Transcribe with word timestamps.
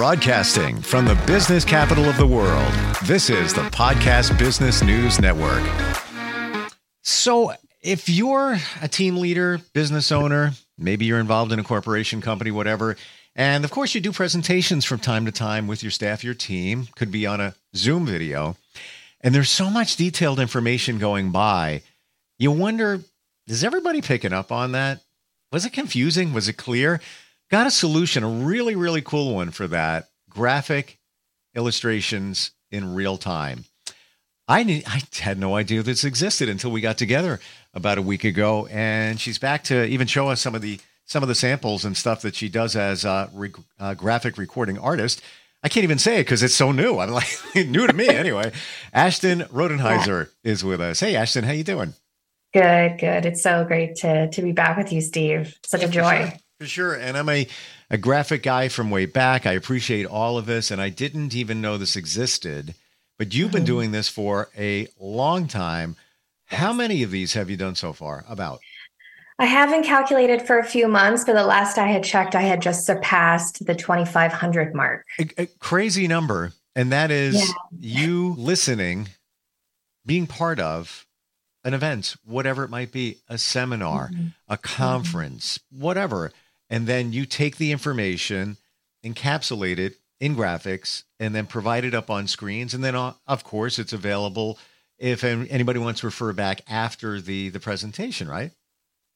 Broadcasting 0.00 0.80
from 0.80 1.04
the 1.04 1.14
business 1.26 1.62
capital 1.62 2.06
of 2.06 2.16
the 2.16 2.26
world, 2.26 2.72
this 3.04 3.28
is 3.28 3.52
the 3.52 3.64
Podcast 3.64 4.38
Business 4.38 4.82
News 4.82 5.20
Network. 5.20 5.62
So, 7.02 7.52
if 7.82 8.08
you're 8.08 8.56
a 8.80 8.88
team 8.88 9.18
leader, 9.18 9.60
business 9.74 10.10
owner, 10.10 10.52
maybe 10.78 11.04
you're 11.04 11.20
involved 11.20 11.52
in 11.52 11.58
a 11.58 11.62
corporation, 11.62 12.22
company, 12.22 12.50
whatever, 12.50 12.96
and 13.36 13.62
of 13.62 13.70
course 13.70 13.94
you 13.94 14.00
do 14.00 14.10
presentations 14.10 14.86
from 14.86 15.00
time 15.00 15.26
to 15.26 15.32
time 15.32 15.66
with 15.66 15.82
your 15.82 15.90
staff, 15.90 16.24
your 16.24 16.32
team, 16.32 16.88
could 16.96 17.10
be 17.10 17.26
on 17.26 17.42
a 17.42 17.54
Zoom 17.76 18.06
video, 18.06 18.56
and 19.20 19.34
there's 19.34 19.50
so 19.50 19.68
much 19.68 19.96
detailed 19.96 20.40
information 20.40 20.98
going 20.98 21.30
by, 21.30 21.82
you 22.38 22.50
wonder 22.50 23.02
is 23.46 23.62
everybody 23.62 24.00
picking 24.00 24.32
up 24.32 24.50
on 24.50 24.72
that? 24.72 25.02
Was 25.52 25.66
it 25.66 25.74
confusing? 25.74 26.32
Was 26.32 26.48
it 26.48 26.54
clear? 26.54 27.02
Got 27.50 27.66
a 27.66 27.70
solution, 27.70 28.22
a 28.22 28.28
really, 28.28 28.76
really 28.76 29.02
cool 29.02 29.34
one 29.34 29.50
for 29.50 29.66
that 29.66 30.08
graphic 30.28 31.00
illustrations 31.56 32.52
in 32.70 32.94
real 32.94 33.16
time. 33.16 33.64
I, 34.46 34.62
knew, 34.62 34.82
I 34.86 35.02
had 35.18 35.38
no 35.38 35.56
idea 35.56 35.82
this 35.82 36.04
existed 36.04 36.48
until 36.48 36.70
we 36.70 36.80
got 36.80 36.96
together 36.96 37.40
about 37.74 37.98
a 37.98 38.02
week 38.02 38.22
ago, 38.22 38.68
and 38.70 39.20
she's 39.20 39.38
back 39.38 39.64
to 39.64 39.84
even 39.84 40.06
show 40.06 40.28
us 40.28 40.40
some 40.40 40.54
of 40.54 40.62
the 40.62 40.80
some 41.06 41.24
of 41.24 41.28
the 41.28 41.34
samples 41.34 41.84
and 41.84 41.96
stuff 41.96 42.22
that 42.22 42.36
she 42.36 42.48
does 42.48 42.76
as 42.76 43.04
a 43.04 43.28
re, 43.34 43.50
uh, 43.80 43.94
graphic 43.94 44.38
recording 44.38 44.78
artist. 44.78 45.20
I 45.60 45.68
can't 45.68 45.82
even 45.82 45.98
say 45.98 46.20
it 46.20 46.24
because 46.24 46.44
it's 46.44 46.54
so 46.54 46.70
new. 46.70 47.00
I'm 47.00 47.10
like 47.10 47.36
new 47.56 47.84
to 47.84 47.92
me 47.92 48.08
anyway. 48.08 48.52
Ashton 48.92 49.40
Rodenhiser 49.40 50.28
yeah. 50.44 50.52
is 50.52 50.62
with 50.62 50.80
us. 50.80 51.00
Hey, 51.00 51.16
Ashton, 51.16 51.42
how 51.42 51.50
you 51.50 51.64
doing? 51.64 51.94
Good, 52.54 52.98
good. 53.00 53.26
It's 53.26 53.42
so 53.42 53.64
great 53.64 53.96
to 53.96 54.30
to 54.30 54.42
be 54.42 54.52
back 54.52 54.76
with 54.76 54.92
you, 54.92 55.00
Steve. 55.00 55.58
Such 55.64 55.82
a 55.82 55.88
joy. 55.88 56.32
For 56.60 56.66
sure. 56.66 56.94
And 56.94 57.16
I'm 57.16 57.30
a 57.30 57.48
a 57.88 57.96
graphic 57.96 58.42
guy 58.42 58.68
from 58.68 58.90
way 58.90 59.06
back. 59.06 59.46
I 59.46 59.52
appreciate 59.52 60.04
all 60.04 60.36
of 60.36 60.44
this, 60.44 60.70
and 60.70 60.80
I 60.80 60.90
didn't 60.90 61.34
even 61.34 61.62
know 61.62 61.78
this 61.78 61.96
existed. 61.96 62.74
But 63.18 63.32
you've 63.34 63.46
mm-hmm. 63.46 63.56
been 63.56 63.64
doing 63.64 63.92
this 63.92 64.08
for 64.08 64.50
a 64.58 64.86
long 64.98 65.48
time. 65.48 65.96
How 66.44 66.74
many 66.74 67.02
of 67.02 67.10
these 67.10 67.32
have 67.32 67.48
you 67.48 67.56
done 67.56 67.76
so 67.76 67.94
far? 67.94 68.26
About. 68.28 68.60
I 69.38 69.46
haven't 69.46 69.84
calculated 69.84 70.42
for 70.42 70.58
a 70.58 70.64
few 70.64 70.86
months, 70.86 71.24
but 71.24 71.32
the 71.32 71.46
last 71.46 71.78
I 71.78 71.86
had 71.86 72.04
checked, 72.04 72.34
I 72.34 72.42
had 72.42 72.60
just 72.60 72.84
surpassed 72.84 73.64
the 73.64 73.74
2,500 73.74 74.74
mark. 74.74 75.06
A, 75.18 75.28
a 75.38 75.46
crazy 75.60 76.06
number. 76.06 76.52
And 76.76 76.92
that 76.92 77.10
is 77.10 77.36
yeah. 77.36 77.54
you 77.78 78.34
listening, 78.36 79.08
being 80.04 80.26
part 80.26 80.60
of 80.60 81.06
an 81.64 81.72
event, 81.72 82.16
whatever 82.24 82.64
it 82.64 82.70
might 82.70 82.92
be, 82.92 83.16
a 83.28 83.38
seminar, 83.38 84.08
mm-hmm. 84.10 84.26
a 84.48 84.56
mm-hmm. 84.56 84.62
conference, 84.62 85.58
mm-hmm. 85.58 85.82
whatever. 85.82 86.32
And 86.70 86.86
then 86.86 87.12
you 87.12 87.26
take 87.26 87.56
the 87.56 87.72
information, 87.72 88.56
encapsulate 89.04 89.78
it 89.78 89.96
in 90.20 90.36
graphics, 90.36 91.02
and 91.18 91.34
then 91.34 91.46
provide 91.46 91.84
it 91.84 91.94
up 91.94 92.08
on 92.08 92.28
screens. 92.28 92.72
And 92.72 92.84
then, 92.84 92.94
uh, 92.94 93.14
of 93.26 93.44
course, 93.44 93.78
it's 93.78 93.92
available 93.92 94.58
if 94.98 95.24
anybody 95.24 95.80
wants 95.80 96.00
to 96.00 96.06
refer 96.06 96.32
back 96.32 96.60
after 96.68 97.20
the 97.20 97.48
the 97.48 97.60
presentation, 97.60 98.28
right? 98.28 98.52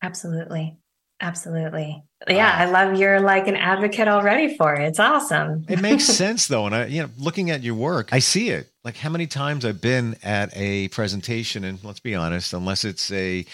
Absolutely. 0.02 0.76
Absolutely. 1.20 2.02
Yeah, 2.28 2.52
I 2.52 2.66
love 2.66 2.98
you're 2.98 3.20
like 3.20 3.46
an 3.46 3.56
advocate 3.56 4.08
already 4.08 4.56
for 4.56 4.74
it. 4.74 4.84
It's 4.88 4.98
awesome. 4.98 5.64
it 5.68 5.80
makes 5.80 6.04
sense 6.22 6.48
though. 6.48 6.66
And 6.66 6.74
I, 6.74 6.86
you 6.86 7.02
know, 7.02 7.10
looking 7.16 7.50
at 7.50 7.62
your 7.62 7.76
work, 7.76 8.12
I 8.12 8.18
see 8.18 8.50
it. 8.50 8.68
Like 8.82 8.96
how 8.96 9.10
many 9.10 9.26
times 9.26 9.64
I've 9.64 9.80
been 9.80 10.16
at 10.22 10.50
a 10.54 10.88
presentation, 10.88 11.64
and 11.64 11.82
let's 11.84 12.00
be 12.00 12.14
honest, 12.14 12.52
unless 12.52 12.84
it's 12.84 13.10
a 13.12 13.46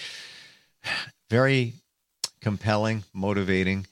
very 1.29 1.75
compelling, 2.41 3.05
motivating 3.13 3.87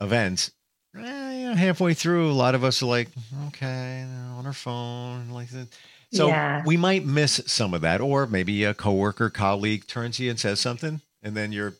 events. 0.00 0.50
eh, 0.96 1.38
you 1.38 1.48
know, 1.48 1.54
halfway 1.54 1.94
through, 1.94 2.30
a 2.30 2.32
lot 2.32 2.54
of 2.54 2.64
us 2.64 2.82
are 2.82 2.86
like, 2.86 3.08
okay, 3.48 4.04
on 4.36 4.46
our 4.46 4.52
phone, 4.52 5.30
like 5.30 5.48
that. 5.50 5.68
So 6.12 6.28
yeah. 6.28 6.62
we 6.66 6.76
might 6.76 7.06
miss 7.06 7.40
some 7.46 7.72
of 7.72 7.80
that, 7.80 8.00
or 8.00 8.26
maybe 8.26 8.64
a 8.64 8.74
coworker, 8.74 9.30
colleague 9.30 9.86
turns 9.86 10.18
to 10.18 10.24
you 10.24 10.30
and 10.30 10.38
says 10.38 10.60
something, 10.60 11.00
and 11.22 11.34
then 11.34 11.52
you're 11.52 11.74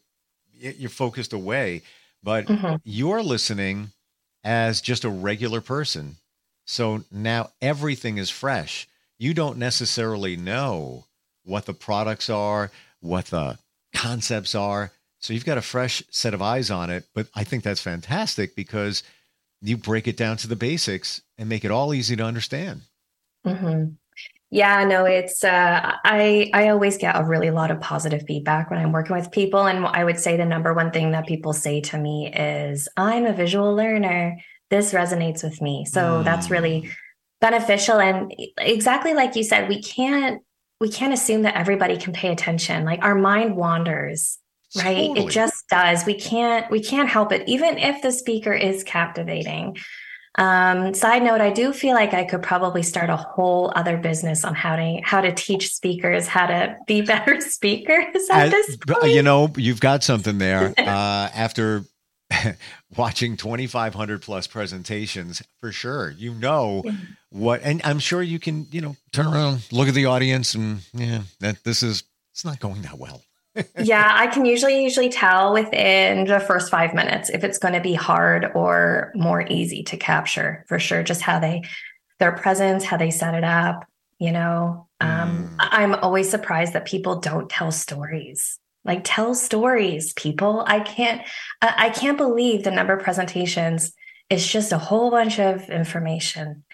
you're 0.54 0.90
focused 0.90 1.32
away, 1.32 1.82
but 2.22 2.46
mm-hmm. 2.46 2.76
you're 2.84 3.22
listening 3.22 3.90
as 4.44 4.80
just 4.80 5.04
a 5.04 5.10
regular 5.10 5.60
person. 5.60 6.16
So 6.64 7.04
now 7.10 7.50
everything 7.60 8.16
is 8.18 8.30
fresh. 8.30 8.88
You 9.18 9.34
don't 9.34 9.58
necessarily 9.58 10.36
know 10.36 11.04
what 11.44 11.66
the 11.66 11.74
products 11.74 12.30
are, 12.30 12.70
what 13.00 13.26
the 13.26 13.58
concepts 13.94 14.54
are. 14.54 14.92
So 15.22 15.32
you've 15.32 15.44
got 15.44 15.56
a 15.56 15.62
fresh 15.62 16.02
set 16.10 16.34
of 16.34 16.42
eyes 16.42 16.70
on 16.70 16.90
it. 16.90 17.06
But 17.14 17.28
I 17.34 17.44
think 17.44 17.62
that's 17.62 17.80
fantastic 17.80 18.56
because 18.56 19.04
you 19.60 19.76
break 19.76 20.08
it 20.08 20.16
down 20.16 20.36
to 20.38 20.48
the 20.48 20.56
basics 20.56 21.22
and 21.38 21.48
make 21.48 21.64
it 21.64 21.70
all 21.70 21.94
easy 21.94 22.16
to 22.16 22.24
understand. 22.24 22.82
Mm-hmm. 23.46 23.92
Yeah, 24.50 24.84
no, 24.84 25.06
it's 25.06 25.44
uh, 25.44 25.92
I 26.04 26.50
I 26.52 26.68
always 26.68 26.98
get 26.98 27.18
a 27.18 27.24
really 27.24 27.50
lot 27.50 27.70
of 27.70 27.80
positive 27.80 28.24
feedback 28.26 28.70
when 28.70 28.78
I'm 28.78 28.92
working 28.92 29.16
with 29.16 29.30
people, 29.30 29.66
and 29.66 29.86
I 29.86 30.04
would 30.04 30.18
say 30.20 30.36
the 30.36 30.44
number 30.44 30.74
one 30.74 30.90
thing 30.90 31.12
that 31.12 31.26
people 31.26 31.54
say 31.54 31.80
to 31.80 31.96
me 31.96 32.30
is, 32.30 32.86
"I'm 32.98 33.24
a 33.24 33.32
visual 33.32 33.74
learner. 33.74 34.36
This 34.68 34.92
resonates 34.92 35.42
with 35.42 35.62
me." 35.62 35.86
So 35.86 36.00
mm. 36.00 36.24
that's 36.24 36.50
really 36.50 36.90
beneficial, 37.40 37.98
and 37.98 38.30
exactly 38.58 39.14
like 39.14 39.36
you 39.36 39.42
said, 39.42 39.70
we 39.70 39.80
can't 39.80 40.42
we 40.80 40.90
can't 40.90 41.14
assume 41.14 41.42
that 41.42 41.56
everybody 41.56 41.96
can 41.96 42.12
pay 42.12 42.30
attention. 42.30 42.84
Like 42.84 43.02
our 43.02 43.14
mind 43.14 43.56
wanders, 43.56 44.38
right? 44.76 45.08
Totally. 45.08 45.26
It 45.26 45.30
just 45.30 45.68
does. 45.68 46.04
We 46.06 46.14
can't 46.14 46.70
we 46.70 46.80
can't 46.80 47.08
help 47.08 47.32
it, 47.32 47.48
even 47.48 47.78
if 47.78 48.02
the 48.02 48.12
speaker 48.12 48.52
is 48.52 48.82
captivating. 48.84 49.76
Um, 50.36 50.94
side 50.94 51.22
note, 51.22 51.42
I 51.42 51.50
do 51.50 51.74
feel 51.74 51.94
like 51.94 52.14
I 52.14 52.24
could 52.24 52.42
probably 52.42 52.82
start 52.82 53.10
a 53.10 53.16
whole 53.16 53.70
other 53.76 53.98
business 53.98 54.44
on 54.44 54.54
how 54.54 54.76
to 54.76 55.00
how 55.04 55.20
to 55.20 55.32
teach 55.32 55.72
speakers 55.72 56.26
how 56.26 56.46
to 56.46 56.76
be 56.86 57.00
better 57.02 57.40
speakers 57.40 58.28
at 58.30 58.46
As, 58.46 58.50
this 58.50 58.76
point. 58.76 59.12
You 59.12 59.22
know, 59.22 59.52
you've 59.56 59.80
got 59.80 60.02
something 60.02 60.38
there. 60.38 60.74
Uh, 60.82 61.28
after 61.34 61.84
watching 62.96 63.36
2500 63.36 64.22
plus 64.22 64.46
presentations 64.46 65.42
for 65.60 65.72
sure 65.72 66.10
you 66.10 66.34
know 66.34 66.82
what 67.30 67.60
and 67.62 67.80
i'm 67.84 67.98
sure 67.98 68.22
you 68.22 68.38
can 68.38 68.66
you 68.70 68.80
know 68.80 68.96
turn 69.12 69.26
around 69.26 69.66
look 69.70 69.88
at 69.88 69.94
the 69.94 70.06
audience 70.06 70.54
and 70.54 70.80
yeah 70.92 71.22
that 71.40 71.62
this 71.64 71.82
is 71.82 72.04
it's 72.32 72.44
not 72.44 72.58
going 72.60 72.82
that 72.82 72.98
well 72.98 73.22
yeah, 73.78 74.10
I 74.14 74.28
can 74.28 74.44
usually 74.44 74.82
usually 74.82 75.08
tell 75.08 75.52
within 75.52 76.24
the 76.26 76.40
first 76.40 76.70
five 76.70 76.94
minutes 76.94 77.30
if 77.30 77.44
it's 77.44 77.58
going 77.58 77.74
to 77.74 77.80
be 77.80 77.94
hard 77.94 78.50
or 78.54 79.12
more 79.14 79.46
easy 79.48 79.82
to 79.84 79.96
capture 79.96 80.64
for 80.68 80.78
sure. 80.78 81.02
Just 81.02 81.20
how 81.20 81.38
they 81.38 81.62
their 82.18 82.32
presence, 82.32 82.84
how 82.84 82.96
they 82.96 83.10
set 83.10 83.34
it 83.34 83.44
up. 83.44 83.84
You 84.18 84.32
know, 84.32 84.86
um, 85.00 85.48
mm. 85.48 85.56
I'm 85.58 85.94
always 85.96 86.30
surprised 86.30 86.72
that 86.74 86.84
people 86.84 87.20
don't 87.20 87.50
tell 87.50 87.72
stories. 87.72 88.58
Like 88.84 89.02
tell 89.04 89.34
stories, 89.34 90.12
people. 90.14 90.64
I 90.66 90.80
can't. 90.80 91.22
I 91.60 91.90
can't 91.90 92.18
believe 92.18 92.64
the 92.64 92.70
number 92.70 92.92
of 92.92 93.02
presentations. 93.02 93.92
It's 94.30 94.46
just 94.46 94.72
a 94.72 94.78
whole 94.78 95.10
bunch 95.10 95.38
of 95.38 95.68
information 95.68 96.64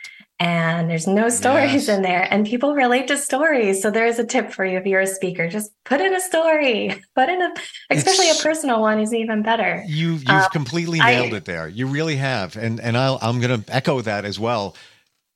and 0.41 0.89
there's 0.89 1.09
no 1.09 1.29
stories 1.29 1.73
yes. 1.73 1.89
in 1.89 2.03
there. 2.03 2.29
And 2.33 2.47
people 2.47 2.75
relate 2.75 3.09
to 3.09 3.17
stories. 3.17 3.83
So 3.83 3.91
there 3.91 4.07
is 4.07 4.21
a 4.21 4.25
tip 4.25 4.53
for 4.53 4.65
you 4.65 4.79
if 4.79 4.87
you're 4.87 5.01
a 5.01 5.07
speaker. 5.07 5.49
Just 5.49 5.73
put 5.85 6.01
in 6.01 6.15
a 6.15 6.21
story. 6.21 7.03
Put 7.17 7.29
in 7.29 7.43
a 7.43 7.53
especially 7.91 8.27
it's, 8.27 8.41
a 8.41 8.43
personal 8.43 8.81
one 8.81 9.01
is 9.01 9.13
even 9.13 9.43
better. 9.43 9.83
You 9.87 10.13
you've 10.13 10.29
um, 10.29 10.51
completely 10.53 11.01
nailed 11.01 11.35
I, 11.35 11.39
it 11.39 11.45
there. 11.45 11.67
You 11.67 11.89
really 11.89 12.17
have. 12.17 12.57
And 12.57 12.79
and 12.81 12.97
I'll, 12.97 13.19
i'm 13.21 13.41
going 13.41 13.63
to 13.63 13.75
echo 13.75 14.01
that 14.03 14.25
as 14.25 14.39
well. 14.39 14.77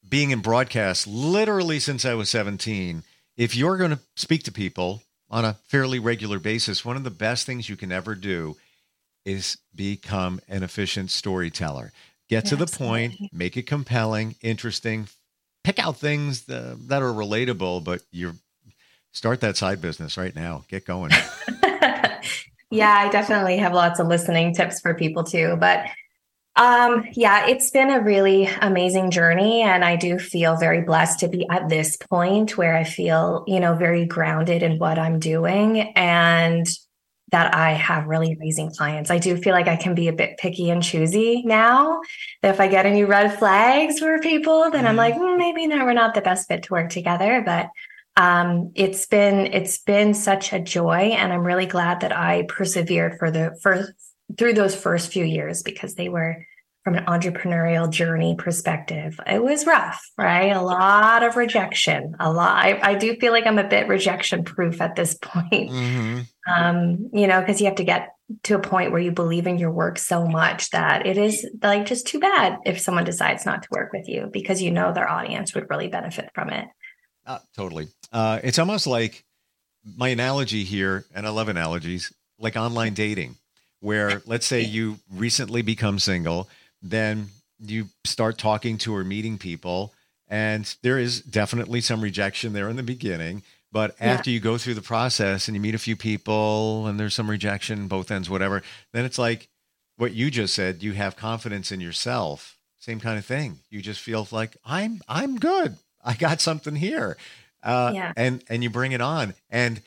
Being 0.08 0.30
in 0.30 0.40
broadcast 0.40 1.06
literally 1.06 1.80
since 1.80 2.04
i 2.04 2.12
was 2.12 2.28
17 2.28 3.02
if 3.36 3.56
you're 3.56 3.78
going 3.78 3.92
to 3.92 4.00
speak 4.14 4.42
to 4.42 4.52
people 4.52 5.02
on 5.30 5.46
a 5.46 5.54
fairly 5.64 5.98
regular 5.98 6.38
basis 6.38 6.84
one 6.84 6.98
of 6.98 7.04
the 7.04 7.10
best 7.10 7.46
things 7.46 7.70
you 7.70 7.76
can 7.76 7.90
ever 7.90 8.14
do 8.14 8.54
is 9.24 9.56
become 9.74 10.38
an 10.48 10.62
efficient 10.62 11.10
storyteller 11.10 11.92
Get 12.32 12.46
to 12.46 12.56
the 12.56 12.66
point, 12.66 13.12
make 13.30 13.58
it 13.58 13.66
compelling, 13.66 14.36
interesting. 14.40 15.06
Pick 15.64 15.78
out 15.78 15.98
things 15.98 16.46
that, 16.46 16.78
that 16.88 17.02
are 17.02 17.12
relatable, 17.12 17.84
but 17.84 18.00
you 18.10 18.32
start 19.12 19.42
that 19.42 19.58
side 19.58 19.82
business 19.82 20.16
right 20.16 20.34
now. 20.34 20.64
Get 20.68 20.86
going. 20.86 21.10
yeah, 22.70 22.94
I 22.94 23.10
definitely 23.10 23.58
have 23.58 23.74
lots 23.74 24.00
of 24.00 24.06
listening 24.06 24.54
tips 24.54 24.80
for 24.80 24.94
people 24.94 25.24
too. 25.24 25.58
But 25.60 25.84
um, 26.56 27.04
yeah, 27.12 27.48
it's 27.48 27.70
been 27.70 27.90
a 27.90 28.00
really 28.00 28.48
amazing 28.62 29.10
journey. 29.10 29.60
And 29.60 29.84
I 29.84 29.96
do 29.96 30.18
feel 30.18 30.56
very 30.56 30.80
blessed 30.80 31.20
to 31.20 31.28
be 31.28 31.46
at 31.50 31.68
this 31.68 31.98
point 31.98 32.56
where 32.56 32.74
I 32.74 32.84
feel, 32.84 33.44
you 33.46 33.60
know, 33.60 33.74
very 33.74 34.06
grounded 34.06 34.62
in 34.62 34.78
what 34.78 34.98
I'm 34.98 35.18
doing. 35.18 35.80
And 35.96 36.66
that 37.32 37.54
I 37.54 37.72
have 37.72 38.06
really 38.06 38.32
amazing 38.32 38.70
clients. 38.70 39.10
I 39.10 39.18
do 39.18 39.36
feel 39.36 39.52
like 39.52 39.66
I 39.66 39.76
can 39.76 39.94
be 39.94 40.08
a 40.08 40.12
bit 40.12 40.38
picky 40.38 40.70
and 40.70 40.82
choosy 40.82 41.42
now. 41.44 42.00
If 42.42 42.60
I 42.60 42.68
get 42.68 42.86
any 42.86 43.04
red 43.04 43.38
flags 43.38 43.98
for 43.98 44.18
people, 44.20 44.70
then 44.70 44.84
mm. 44.84 44.88
I'm 44.88 44.96
like, 44.96 45.14
mm, 45.14 45.38
maybe 45.38 45.66
now 45.66 45.84
we're 45.84 45.94
not 45.94 46.14
the 46.14 46.20
best 46.20 46.46
fit 46.46 46.62
to 46.64 46.72
work 46.72 46.90
together. 46.90 47.42
But 47.44 47.70
um, 48.16 48.72
it's 48.74 49.06
been 49.06 49.46
it's 49.46 49.78
been 49.78 50.14
such 50.14 50.52
a 50.52 50.60
joy, 50.60 51.14
and 51.16 51.32
I'm 51.32 51.44
really 51.44 51.66
glad 51.66 52.00
that 52.00 52.12
I 52.12 52.44
persevered 52.48 53.18
for 53.18 53.30
the 53.30 53.58
first 53.62 53.90
through 54.38 54.52
those 54.52 54.74
first 54.74 55.12
few 55.12 55.24
years 55.24 55.62
because 55.62 55.94
they 55.94 56.08
were 56.08 56.46
from 56.84 56.96
an 56.96 57.04
entrepreneurial 57.04 57.88
journey 57.88 58.34
perspective, 58.36 59.18
it 59.26 59.42
was 59.42 59.66
rough, 59.66 60.04
right? 60.18 60.50
A 60.50 60.60
lot 60.60 61.22
of 61.22 61.36
rejection, 61.36 62.16
a 62.18 62.32
lot. 62.32 62.56
I, 62.56 62.80
I 62.82 62.94
do 62.96 63.14
feel 63.16 63.30
like 63.30 63.46
I'm 63.46 63.58
a 63.58 63.68
bit 63.68 63.86
rejection 63.86 64.42
proof 64.42 64.80
at 64.80 64.96
this 64.96 65.14
point. 65.14 65.70
Mm-hmm. 65.70 66.20
Um, 66.46 67.10
you 67.12 67.26
know, 67.26 67.40
because 67.40 67.60
you 67.60 67.66
have 67.66 67.76
to 67.76 67.84
get 67.84 68.14
to 68.44 68.54
a 68.54 68.58
point 68.58 68.90
where 68.90 69.00
you 69.00 69.12
believe 69.12 69.46
in 69.46 69.58
your 69.58 69.70
work 69.70 69.98
so 69.98 70.26
much 70.26 70.70
that 70.70 71.06
it 71.06 71.18
is 71.18 71.46
like 71.62 71.86
just 71.86 72.06
too 72.06 72.18
bad 72.18 72.58
if 72.64 72.80
someone 72.80 73.04
decides 73.04 73.44
not 73.44 73.62
to 73.62 73.68
work 73.70 73.92
with 73.92 74.08
you 74.08 74.28
because 74.32 74.62
you 74.62 74.70
know 74.70 74.92
their 74.92 75.08
audience 75.08 75.54
would 75.54 75.68
really 75.70 75.88
benefit 75.88 76.30
from 76.34 76.48
it. 76.50 76.66
Uh, 77.26 77.38
totally. 77.54 77.88
Uh, 78.12 78.40
it's 78.42 78.58
almost 78.58 78.86
like 78.86 79.24
my 79.84 80.08
analogy 80.08 80.64
here, 80.64 81.04
and 81.14 81.26
I 81.26 81.30
love 81.30 81.48
analogies, 81.48 82.12
like 82.38 82.56
online 82.56 82.94
dating, 82.94 83.36
where 83.80 84.22
let's 84.26 84.46
say 84.46 84.62
you 84.62 84.98
recently 85.10 85.62
become 85.62 85.98
single 85.98 86.48
then 86.82 87.28
you 87.60 87.86
start 88.04 88.38
talking 88.38 88.76
to 88.76 88.94
or 88.94 89.04
meeting 89.04 89.38
people 89.38 89.94
and 90.28 90.74
there 90.82 90.98
is 90.98 91.20
definitely 91.20 91.80
some 91.80 92.00
rejection 92.00 92.52
there 92.52 92.68
in 92.68 92.76
the 92.76 92.82
beginning 92.82 93.42
but 93.72 93.96
after 93.98 94.30
yeah. 94.30 94.34
you 94.34 94.40
go 94.40 94.58
through 94.58 94.74
the 94.74 94.82
process 94.82 95.48
and 95.48 95.56
you 95.56 95.60
meet 95.60 95.74
a 95.74 95.78
few 95.78 95.96
people 95.96 96.86
and 96.86 97.00
there's 97.00 97.14
some 97.14 97.28
rejection 97.28 97.88
both 97.88 98.10
ends 98.10 98.30
whatever 98.30 98.62
then 98.92 99.04
it's 99.04 99.18
like 99.18 99.48
what 99.96 100.12
you 100.12 100.30
just 100.30 100.54
said 100.54 100.82
you 100.82 100.92
have 100.92 101.16
confidence 101.16 101.72
in 101.72 101.80
yourself 101.80 102.58
same 102.78 103.00
kind 103.00 103.18
of 103.18 103.24
thing 103.24 103.58
you 103.70 103.80
just 103.80 104.00
feel 104.00 104.26
like 104.30 104.56
i'm 104.64 105.00
i'm 105.08 105.38
good 105.38 105.76
i 106.04 106.14
got 106.14 106.40
something 106.40 106.76
here 106.76 107.16
uh, 107.64 107.92
yeah. 107.94 108.12
and 108.16 108.42
and 108.48 108.62
you 108.62 108.70
bring 108.70 108.92
it 108.92 109.00
on 109.00 109.34
and 109.48 109.82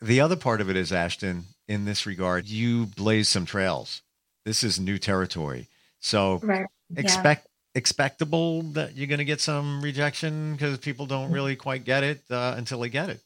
the 0.00 0.20
other 0.20 0.36
part 0.36 0.60
of 0.60 0.70
it 0.70 0.76
is 0.76 0.92
ashton 0.92 1.44
in 1.68 1.84
this 1.84 2.06
regard 2.06 2.46
you 2.48 2.86
blaze 2.86 3.28
some 3.28 3.44
trails 3.44 4.02
this 4.44 4.64
is 4.64 4.80
new 4.80 4.98
territory 4.98 5.68
so 6.00 6.40
right. 6.42 6.66
expect. 6.96 7.46
Expectable 7.74 8.62
that 8.62 8.96
you're 8.96 9.06
going 9.06 9.18
to 9.18 9.24
get 9.24 9.40
some 9.40 9.80
rejection 9.80 10.52
because 10.52 10.78
people 10.78 11.06
don't 11.06 11.30
really 11.30 11.56
quite 11.56 11.84
get 11.84 12.02
it 12.02 12.22
uh, 12.30 12.54
until 12.56 12.80
they 12.80 12.88
get 12.88 13.08
it. 13.08 13.20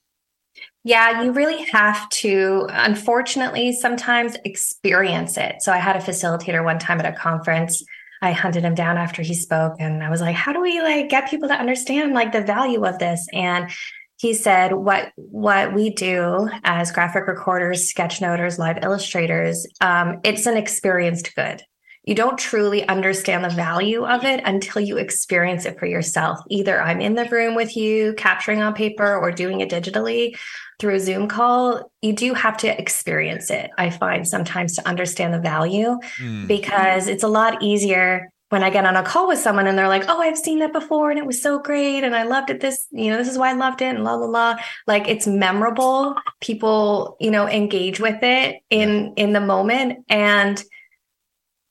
Yeah, 0.84 1.22
you 1.22 1.32
really 1.32 1.64
have 1.72 2.08
to, 2.10 2.66
unfortunately, 2.70 3.72
sometimes 3.72 4.36
experience 4.44 5.36
it. 5.36 5.56
So 5.60 5.72
I 5.72 5.78
had 5.78 5.96
a 5.96 6.00
facilitator 6.00 6.62
one 6.64 6.78
time 6.78 7.00
at 7.00 7.06
a 7.06 7.16
conference. 7.16 7.82
I 8.22 8.32
hunted 8.32 8.64
him 8.64 8.74
down 8.74 8.96
after 8.96 9.22
he 9.22 9.34
spoke 9.34 9.74
and 9.80 10.02
I 10.02 10.10
was 10.10 10.20
like, 10.20 10.36
how 10.36 10.52
do 10.52 10.60
we 10.60 10.80
like 10.80 11.08
get 11.08 11.28
people 11.28 11.48
to 11.48 11.54
understand 11.54 12.14
like 12.14 12.32
the 12.32 12.42
value 12.42 12.84
of 12.84 12.98
this? 12.98 13.26
And 13.32 13.70
he 14.16 14.32
said 14.32 14.72
what 14.72 15.12
what 15.16 15.74
we 15.74 15.90
do 15.90 16.48
as 16.62 16.92
graphic 16.92 17.26
recorders 17.26 17.88
sketchnoters 17.88 18.58
live 18.58 18.78
illustrators 18.82 19.66
um, 19.80 20.20
it's 20.24 20.46
an 20.46 20.56
experienced 20.56 21.34
good 21.34 21.62
you 22.04 22.14
don't 22.14 22.38
truly 22.38 22.86
understand 22.86 23.44
the 23.44 23.50
value 23.50 24.04
of 24.04 24.24
it 24.24 24.42
until 24.44 24.82
you 24.82 24.98
experience 24.98 25.64
it 25.64 25.78
for 25.78 25.86
yourself. 25.86 26.38
Either 26.50 26.80
I'm 26.80 27.00
in 27.00 27.14
the 27.14 27.24
room 27.26 27.54
with 27.54 27.76
you, 27.76 28.14
capturing 28.14 28.60
on 28.60 28.74
paper, 28.74 29.16
or 29.16 29.32
doing 29.32 29.60
it 29.60 29.70
digitally 29.70 30.36
through 30.78 30.96
a 30.96 31.00
Zoom 31.00 31.28
call. 31.28 31.90
You 32.02 32.12
do 32.12 32.34
have 32.34 32.56
to 32.58 32.80
experience 32.80 33.50
it, 33.50 33.70
I 33.78 33.90
find 33.90 34.26
sometimes 34.28 34.76
to 34.76 34.86
understand 34.86 35.32
the 35.32 35.38
value 35.38 35.98
mm. 36.18 36.46
because 36.46 37.08
it's 37.08 37.22
a 37.22 37.28
lot 37.28 37.62
easier 37.62 38.30
when 38.50 38.62
I 38.62 38.70
get 38.70 38.84
on 38.84 38.94
a 38.94 39.02
call 39.02 39.26
with 39.26 39.38
someone 39.38 39.66
and 39.66 39.76
they're 39.76 39.88
like, 39.88 40.04
oh, 40.08 40.20
I've 40.20 40.38
seen 40.38 40.60
that 40.60 40.72
before 40.72 41.10
and 41.10 41.18
it 41.18 41.26
was 41.26 41.42
so 41.42 41.58
great 41.58 42.04
and 42.04 42.14
I 42.14 42.22
loved 42.24 42.50
it. 42.50 42.60
This, 42.60 42.86
you 42.92 43.10
know, 43.10 43.16
this 43.16 43.28
is 43.28 43.38
why 43.38 43.50
I 43.50 43.54
loved 43.54 43.82
it 43.82 43.86
and 43.86 44.04
la 44.04 44.14
la 44.14 44.26
la. 44.26 44.56
Like 44.86 45.08
it's 45.08 45.26
memorable. 45.26 46.14
People, 46.40 47.16
you 47.18 47.30
know, 47.30 47.48
engage 47.48 47.98
with 47.98 48.22
it 48.22 48.60
in 48.70 49.14
in 49.16 49.32
the 49.32 49.40
moment. 49.40 50.04
And 50.08 50.62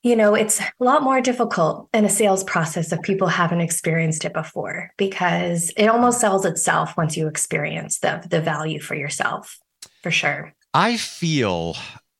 you 0.04 0.14
know, 0.14 0.34
it's 0.34 0.60
a 0.60 0.70
lot 0.78 1.02
more 1.02 1.22
difficult 1.22 1.88
in 1.94 2.04
a 2.04 2.10
sales 2.10 2.44
process 2.44 2.92
if 2.92 3.00
people 3.00 3.26
haven't 3.26 3.62
experienced 3.62 4.26
it 4.26 4.34
before 4.34 4.92
because 4.98 5.72
it 5.78 5.86
almost 5.86 6.20
sells 6.20 6.44
itself 6.44 6.94
once 6.96 7.16
you 7.16 7.26
experience 7.26 7.98
the 7.98 8.22
the 8.28 8.40
value 8.40 8.78
for 8.78 8.94
yourself, 8.94 9.58
for 10.02 10.10
sure. 10.10 10.52
I 10.74 10.98
feel 10.98 11.76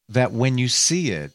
that 0.08 0.32
when 0.32 0.56
you 0.56 0.68
see 0.68 1.10
it, 1.10 1.32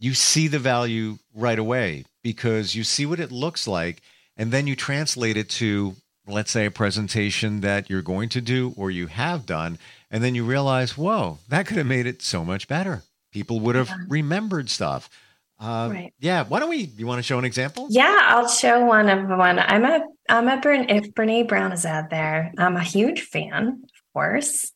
you 0.00 0.14
see 0.14 0.48
the 0.48 0.58
value 0.58 1.18
right 1.34 1.58
away 1.58 2.06
because 2.22 2.74
you 2.74 2.82
see 2.82 3.04
what 3.04 3.20
it 3.20 3.30
looks 3.30 3.68
like 3.68 4.00
and 4.36 4.50
then 4.50 4.66
you 4.66 4.76
translate 4.76 5.36
it 5.36 5.50
to 5.50 5.94
let's 6.26 6.50
say 6.50 6.64
a 6.64 6.70
presentation 6.70 7.60
that 7.60 7.90
you're 7.90 8.02
going 8.02 8.30
to 8.30 8.40
do 8.40 8.72
or 8.78 8.90
you 8.90 9.08
have 9.08 9.44
done 9.44 9.78
and 10.10 10.24
then 10.24 10.34
you 10.34 10.42
realize, 10.42 10.96
"Whoa, 10.96 11.38
that 11.48 11.66
could 11.66 11.76
have 11.76 11.86
made 11.86 12.06
it 12.06 12.22
so 12.22 12.46
much 12.46 12.66
better." 12.66 13.02
People 13.30 13.60
would 13.60 13.74
have 13.74 13.88
yeah. 13.88 14.04
remembered 14.08 14.70
stuff 14.70 15.10
uh, 15.58 15.88
right. 15.90 16.14
Yeah. 16.18 16.44
Why 16.44 16.60
don't 16.60 16.68
we? 16.68 16.90
You 16.96 17.06
want 17.06 17.18
to 17.18 17.22
show 17.22 17.38
an 17.38 17.44
example? 17.44 17.86
Yeah, 17.88 18.18
I'll 18.24 18.48
show 18.48 18.84
one 18.84 19.08
of 19.08 19.26
one. 19.28 19.58
I'm 19.58 19.84
a 19.84 20.04
I'm 20.28 20.48
a 20.48 20.60
if 20.64 21.14
Brene 21.14 21.48
Brown 21.48 21.72
is 21.72 21.86
out 21.86 22.10
there, 22.10 22.52
I'm 22.58 22.76
a 22.76 22.82
huge 22.82 23.22
fan, 23.22 23.82
of 23.82 24.12
course. 24.12 24.72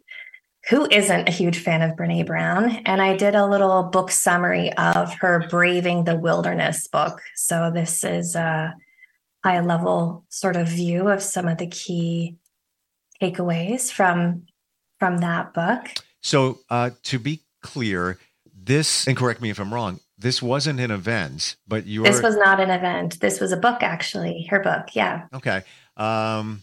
Who 0.69 0.87
isn't 0.91 1.29
a 1.29 1.33
huge 1.33 1.59
fan 1.59 1.83
of 1.83 1.97
Brene 1.97 2.27
Brown? 2.27 2.71
And 2.87 3.03
I 3.03 3.17
did 3.17 3.35
a 3.35 3.47
little 3.47 3.85
book 3.85 4.11
summary 4.11 4.73
of 4.75 5.13
her 5.15 5.47
Braving 5.49 6.05
the 6.05 6.17
Wilderness 6.17 6.87
book. 6.89 7.21
So 7.35 7.71
this 7.75 8.05
is 8.05 8.35
a 8.35 8.75
high 9.45 9.61
level 9.61 10.25
sort 10.29 10.57
of 10.57 10.69
view 10.69 11.09
of 11.09 11.23
some 11.23 11.49
of 11.49 11.59
the 11.59 11.67
key 11.67 12.37
takeaways 13.21 13.93
from 13.93 14.47
from 14.99 15.19
that 15.19 15.53
book. 15.53 15.91
So 16.23 16.59
uh, 16.71 16.91
to 17.05 17.19
be 17.19 17.43
clear, 17.63 18.19
this 18.55 19.07
and 19.07 19.17
correct 19.17 19.43
me 19.43 19.51
if 19.51 19.59
I'm 19.59 19.73
wrong 19.75 20.01
this 20.21 20.43
wasn't 20.43 20.81
an 20.81 20.91
event, 20.91 21.57
but 21.67 21.87
you 21.87 22.03
This 22.03 22.23
was 22.23 22.37
not 22.37 22.61
an 22.61 22.71
event. 22.71 23.21
This 23.21 23.41
was 23.41 23.53
a 23.53 23.57
book, 23.57 23.83
actually. 23.83 24.47
Her 24.51 24.61
book, 24.61 24.95
yeah. 24.95 25.27
Okay. 25.35 25.63
Um, 25.97 26.63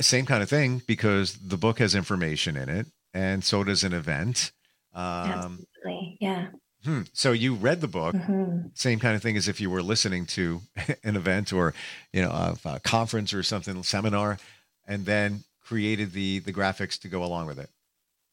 same 0.00 0.24
kind 0.24 0.42
of 0.42 0.48
thing 0.48 0.80
because 0.86 1.34
the 1.34 1.56
book 1.56 1.80
has 1.80 1.96
information 1.96 2.56
in 2.56 2.68
it, 2.68 2.86
and 3.12 3.42
so 3.42 3.64
does 3.64 3.82
an 3.82 3.92
event. 3.92 4.52
Um, 4.94 5.66
Absolutely, 5.82 6.16
yeah. 6.20 6.46
Hmm. 6.84 7.02
So 7.12 7.32
you 7.32 7.54
read 7.54 7.80
the 7.80 7.88
book, 7.88 8.14
mm-hmm. 8.14 8.68
same 8.74 9.00
kind 9.00 9.16
of 9.16 9.22
thing 9.22 9.36
as 9.36 9.48
if 9.48 9.60
you 9.60 9.68
were 9.68 9.82
listening 9.82 10.26
to 10.26 10.60
an 11.02 11.16
event 11.16 11.52
or, 11.52 11.74
you 12.12 12.22
know, 12.22 12.30
a, 12.30 12.56
a 12.64 12.80
conference 12.80 13.34
or 13.34 13.42
something, 13.42 13.82
seminar, 13.82 14.38
and 14.86 15.06
then 15.06 15.42
created 15.60 16.12
the 16.12 16.38
the 16.38 16.52
graphics 16.52 17.00
to 17.00 17.08
go 17.08 17.24
along 17.24 17.46
with 17.46 17.58
it. 17.58 17.70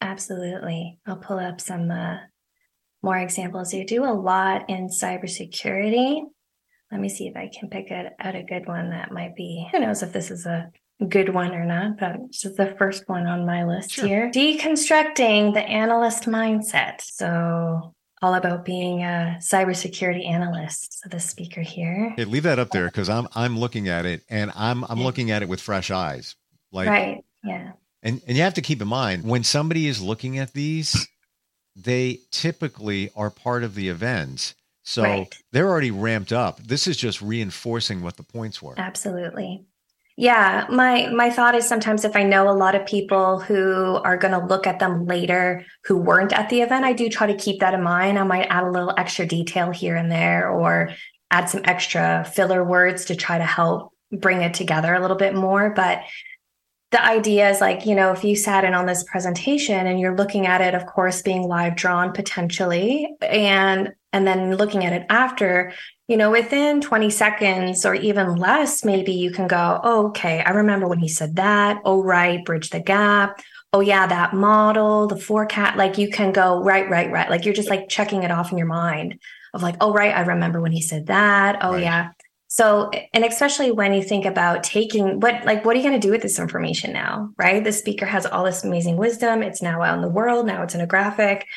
Absolutely. 0.02 1.00
I'll 1.08 1.16
pull 1.16 1.40
up 1.40 1.62
some 1.62 1.90
uh, 1.90 2.18
more 3.04 3.18
examples. 3.18 3.74
You 3.74 3.86
do 3.86 4.04
a 4.04 4.14
lot 4.14 4.70
in 4.70 4.88
cybersecurity. 4.88 6.24
Let 6.92 7.02
me 7.02 7.10
see 7.10 7.28
if 7.28 7.36
I 7.36 7.50
can 7.58 7.70
pick 7.70 7.92
out 7.92 8.36
a 8.36 8.44
good 8.44 8.68
one 8.68 8.90
that 8.90 9.12
might 9.12 9.36
be, 9.36 9.68
who 9.72 9.80
knows 9.80 10.04
if 10.04 10.12
this 10.12 10.30
is 10.30 10.46
a 10.46 10.70
good 11.08 11.34
one 11.34 11.54
or 11.54 11.66
not, 11.66 11.98
but 11.98 12.18
this 12.28 12.46
is 12.46 12.56
the 12.58 12.76
first 12.78 13.08
one 13.08 13.26
on 13.26 13.46
my 13.46 13.66
list 13.66 13.92
sure. 13.92 14.06
here. 14.06 14.32
Deconstructing 14.32 15.54
the 15.54 15.62
analyst 15.62 16.26
mindset. 16.26 17.02
So 17.02 17.96
all 18.22 18.36
about 18.36 18.66
being 18.66 19.02
a 19.04 19.38
cybersecurity 19.40 20.28
analyst. 20.28 21.02
So 21.02 21.10
the 21.10 21.20
speaker 21.20 21.62
here. 21.62 22.14
Hey, 22.16 22.26
leave 22.26 22.44
that 22.44 22.60
up 22.60 22.70
there 22.70 22.86
because 22.86 23.10
I'm 23.10 23.28
I'm 23.34 23.58
looking 23.58 23.88
at 23.88 24.06
it 24.06 24.22
and 24.30 24.52
I'm 24.56 24.84
I'm 24.86 25.02
looking 25.02 25.32
at 25.32 25.42
it 25.42 25.50
with 25.50 25.60
fresh 25.60 25.90
eyes. 25.90 26.36
Like 26.72 26.88
right. 26.88 27.24
Yeah. 27.44 27.72
And 28.04 28.22
and 28.28 28.38
you 28.38 28.44
have 28.44 28.54
to 28.56 28.62
keep 28.62 28.82
in 28.82 28.88
mind 28.88 29.24
when 29.24 29.44
somebody 29.44 29.88
is 29.88 30.02
looking 30.02 30.38
at 30.38 30.54
these, 30.54 31.08
they 31.76 32.20
typically 32.32 33.10
are 33.16 33.30
part 33.30 33.64
of 33.64 33.76
the 33.76 33.90
events. 33.90 34.56
So 34.84 35.04
right. 35.04 35.36
they're 35.52 35.70
already 35.70 35.92
ramped 35.92 36.34
up. 36.34 36.60
This 36.62 36.88
is 36.88 36.98
just 36.98 37.22
reinforcing 37.22 38.02
what 38.02 38.18
the 38.18 38.24
points 38.24 38.62
were. 38.62 38.74
Absolutely. 38.78 39.64
Yeah, 40.18 40.66
my 40.70 41.08
my 41.10 41.30
thought 41.30 41.56
is 41.56 41.68
sometimes 41.68 42.04
if 42.04 42.16
I 42.16 42.24
know 42.24 42.50
a 42.50 42.52
lot 42.52 42.76
of 42.76 42.86
people 42.86 43.40
who 43.40 43.96
are 44.04 44.18
going 44.18 44.40
to 44.40 44.46
look 44.46 44.68
at 44.68 44.80
them 44.80 45.06
later 45.06 45.66
who 45.86 45.98
weren't 45.98 46.34
at 46.34 46.50
the 46.50 46.62
event, 46.62 46.86
I 46.86 46.94
do 46.94 47.10
try 47.10 47.28
to 47.28 47.36
keep 47.36 47.60
that 47.62 47.74
in 47.74 47.82
mind. 47.82 48.20
I 48.20 48.24
might 48.24 48.48
add 48.50 48.64
a 48.64 48.70
little 48.70 48.94
extra 48.98 49.26
detail 49.26 49.72
here 49.72 49.96
and 49.96 50.12
there 50.12 50.50
or 50.50 50.92
add 51.32 51.46
some 51.46 51.62
extra 51.64 52.30
filler 52.36 52.64
words 52.64 53.06
to 53.06 53.16
try 53.16 53.38
to 53.38 53.46
help 53.46 53.94
bring 54.12 54.42
it 54.42 54.54
together 54.54 54.94
a 54.94 55.00
little 55.00 55.16
bit 55.16 55.34
more, 55.34 55.70
but 55.70 56.02
the 56.92 57.04
idea 57.04 57.50
is 57.50 57.62
like, 57.62 57.86
you 57.86 57.96
know, 57.96 58.12
if 58.12 58.24
you 58.24 58.36
sat 58.36 58.66
in 58.66 58.74
on 58.74 58.86
this 58.86 59.04
presentation 59.04 59.88
and 59.88 60.00
you're 60.00 60.16
looking 60.16 60.46
at 60.46 60.60
it, 60.60 60.76
of 60.76 60.86
course, 60.86 61.22
being 61.22 61.44
live 61.44 61.76
drawn 61.76 62.12
potentially, 62.12 63.10
and 63.22 63.94
and 64.12 64.28
then 64.28 64.56
looking 64.56 64.84
at 64.84 64.92
it 64.92 65.06
after, 65.10 65.72
you 66.10 66.18
know, 66.18 66.32
within 66.32 66.82
20 66.82 67.10
seconds 67.10 67.86
or 67.86 67.96
even 67.96 68.36
less, 68.36 68.84
maybe 68.84 69.14
you 69.14 69.32
can 69.32 69.48
go, 69.48 69.80
oh, 69.84 70.08
okay, 70.08 70.42
I 70.42 70.52
remember 70.52 70.86
when 70.86 71.00
he 71.00 71.08
said 71.08 71.38
that. 71.38 71.80
Oh, 71.86 72.04
right, 72.04 72.44
bridge 72.44 72.72
the 72.72 72.82
gap. 72.82 73.42
Oh, 73.72 73.80
yeah, 73.80 74.06
that 74.08 74.34
model, 74.34 75.08
the 75.08 75.16
forecast. 75.16 75.78
Like 75.78 75.98
you 75.98 76.10
can 76.10 76.34
go, 76.34 76.62
right, 76.62 76.90
right, 76.90 77.10
right. 77.10 77.30
Like 77.30 77.46
you're 77.46 77.54
just 77.54 77.70
like 77.70 77.88
checking 77.88 78.24
it 78.24 78.32
off 78.32 78.52
in 78.52 78.58
your 78.58 78.68
mind 78.68 79.18
of 79.54 79.64
like, 79.64 79.78
oh, 79.80 79.94
right, 79.94 80.14
I 80.14 80.22
remember 80.22 80.60
when 80.60 80.74
he 80.74 80.82
said 80.82 81.06
that. 81.06 81.60
Oh, 81.62 81.72
right. 81.72 81.84
yeah. 81.84 82.10
So, 82.54 82.92
and 83.14 83.24
especially 83.24 83.72
when 83.72 83.94
you 83.94 84.04
think 84.04 84.26
about 84.26 84.62
taking 84.62 85.22
what, 85.22 85.46
like, 85.46 85.64
what 85.64 85.74
are 85.74 85.80
you 85.80 85.88
going 85.88 86.02
to 86.02 86.06
do 86.06 86.12
with 86.12 86.22
this 86.22 86.38
information 86.38 86.92
now? 86.92 87.30
Right. 87.38 87.64
The 87.64 87.72
speaker 87.72 88.06
has 88.06 88.26
all 88.26 88.44
this 88.44 88.66
amazing 88.66 88.98
wisdom. 88.98 89.42
It's 89.42 89.62
now 89.62 89.82
out 89.82 89.96
in 89.96 90.02
the 90.02 90.10
world. 90.10 90.48
Now 90.48 90.62
it's 90.62 90.76
in 90.76 90.82
a 90.82 90.86
graphic. 90.86 91.48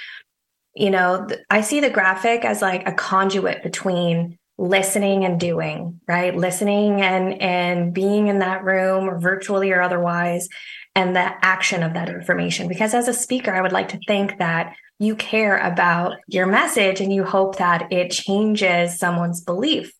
You 0.77 0.91
know, 0.91 1.27
I 1.51 1.63
see 1.63 1.81
the 1.81 1.91
graphic 1.91 2.45
as 2.45 2.63
like 2.63 2.87
a 2.87 2.93
conduit 2.93 3.65
between 3.65 4.39
listening 4.57 5.25
and 5.25 5.41
doing, 5.41 6.01
right? 6.07 6.37
Listening 6.37 7.01
and 7.01 7.43
and 7.43 7.93
being 7.93 8.29
in 8.29 8.39
that 8.39 8.63
room 8.63 9.11
or 9.11 9.19
virtually 9.19 9.73
or 9.73 9.83
otherwise 9.83 10.49
and 10.95 11.17
the 11.17 11.45
action 11.45 11.83
of 11.83 11.95
that 11.95 12.09
information 12.09 12.69
because 12.69 12.95
as 12.95 13.09
a 13.09 13.13
speaker 13.13 13.53
I 13.53 13.63
would 13.63 13.73
like 13.73 13.89
to 13.89 14.01
think 14.07 14.39
that 14.39 14.77
you 15.01 15.17
care 15.17 15.59
about 15.59 16.19
your 16.29 16.47
message 16.47 17.01
and 17.01 17.13
you 17.13 17.25
hope 17.25 17.59
that 17.59 17.93
it 17.93 18.13
changes 18.13 18.97
someone's 18.97 19.41
belief 19.41 19.93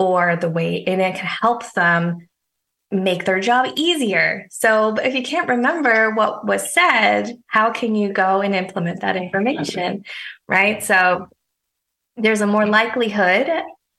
or 0.00 0.34
the 0.34 0.48
way 0.48 0.82
and 0.84 1.00
it 1.00 1.14
can 1.14 1.26
help 1.26 1.70
them 1.74 2.26
make 2.90 3.24
their 3.24 3.38
job 3.38 3.68
easier. 3.76 4.46
So 4.50 4.96
if 4.96 5.14
you 5.14 5.22
can't 5.22 5.48
remember 5.48 6.12
what 6.14 6.44
was 6.46 6.72
said, 6.74 7.36
how 7.46 7.70
can 7.70 7.94
you 7.94 8.12
go 8.12 8.40
and 8.40 8.54
implement 8.54 9.02
that 9.02 9.14
information? 9.14 10.04
Right. 10.48 10.82
So 10.82 11.28
there's 12.16 12.40
a 12.40 12.46
more 12.46 12.66
likelihood 12.66 13.48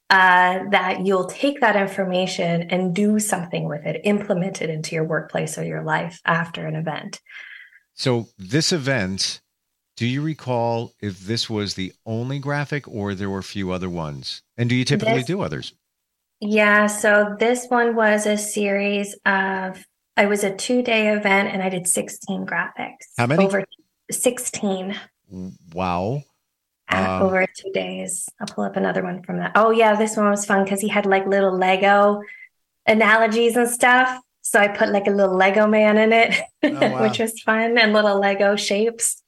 uh, 0.09 0.59
that 0.71 1.05
you'll 1.05 1.27
take 1.27 1.61
that 1.61 1.77
information 1.77 2.63
and 2.63 2.93
do 2.93 3.17
something 3.17 3.69
with 3.69 3.85
it, 3.85 4.01
implement 4.03 4.61
it 4.61 4.69
into 4.69 4.93
your 4.93 5.05
workplace 5.05 5.57
or 5.57 5.63
your 5.63 5.83
life 5.83 6.19
after 6.25 6.67
an 6.67 6.75
event. 6.75 7.21
So, 7.93 8.27
this 8.37 8.73
event, 8.73 9.39
do 9.95 10.05
you 10.05 10.21
recall 10.21 10.91
if 10.99 11.19
this 11.21 11.49
was 11.49 11.75
the 11.75 11.93
only 12.05 12.39
graphic 12.39 12.87
or 12.89 13.15
there 13.15 13.29
were 13.29 13.39
a 13.39 13.43
few 13.43 13.71
other 13.71 13.89
ones? 13.89 14.41
And 14.57 14.67
do 14.69 14.75
you 14.75 14.83
typically 14.83 15.19
this, 15.19 15.27
do 15.27 15.41
others? 15.41 15.73
Yeah. 16.41 16.87
So, 16.87 17.35
this 17.39 17.67
one 17.67 17.95
was 17.95 18.25
a 18.25 18.37
series 18.37 19.15
of, 19.25 19.85
it 20.17 20.27
was 20.27 20.43
a 20.43 20.53
two 20.53 20.81
day 20.81 21.15
event 21.15 21.49
and 21.53 21.63
I 21.63 21.69
did 21.69 21.87
16 21.87 22.45
graphics. 22.45 23.05
How 23.17 23.27
many? 23.27 23.45
Over 23.45 23.63
16. 24.11 24.99
Wow 25.73 26.23
um, 26.91 27.21
over 27.23 27.45
two 27.55 27.71
days. 27.71 28.27
I'll 28.39 28.47
pull 28.47 28.63
up 28.63 28.75
another 28.75 29.03
one 29.03 29.23
from 29.23 29.37
that. 29.37 29.53
Oh 29.55 29.71
yeah, 29.71 29.95
this 29.95 30.17
one 30.17 30.29
was 30.29 30.45
fun 30.45 30.63
because 30.63 30.81
he 30.81 30.87
had 30.87 31.05
like 31.05 31.25
little 31.25 31.55
Lego 31.55 32.21
analogies 32.85 33.55
and 33.55 33.69
stuff. 33.69 34.19
So 34.41 34.59
I 34.59 34.67
put 34.67 34.89
like 34.89 35.07
a 35.07 35.11
little 35.11 35.35
Lego 35.35 35.67
man 35.67 35.97
in 35.97 36.11
it, 36.13 36.41
oh, 36.63 36.69
wow. 36.91 37.03
which 37.03 37.19
was 37.19 37.39
fun, 37.41 37.77
and 37.77 37.93
little 37.93 38.19
Lego 38.19 38.55
shapes. 38.55 39.21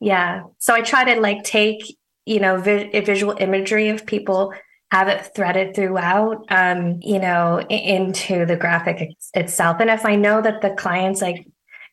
Yeah. 0.00 0.44
So 0.58 0.74
I 0.74 0.80
try 0.82 1.14
to 1.14 1.20
like 1.20 1.44
take 1.44 1.96
you 2.24 2.40
know 2.40 2.58
vi- 2.58 3.00
visual 3.00 3.36
imagery 3.38 3.88
of 3.88 4.06
people 4.06 4.52
have 4.90 5.08
it 5.08 5.34
threaded 5.34 5.74
throughout 5.74 6.44
um 6.50 6.98
you 7.02 7.18
know 7.18 7.60
into 7.68 8.46
the 8.46 8.56
graphic 8.56 9.10
itself. 9.34 9.78
And 9.80 9.90
if 9.90 10.04
i 10.04 10.16
know 10.16 10.40
that 10.40 10.62
the 10.62 10.70
clients 10.70 11.20
like 11.20 11.46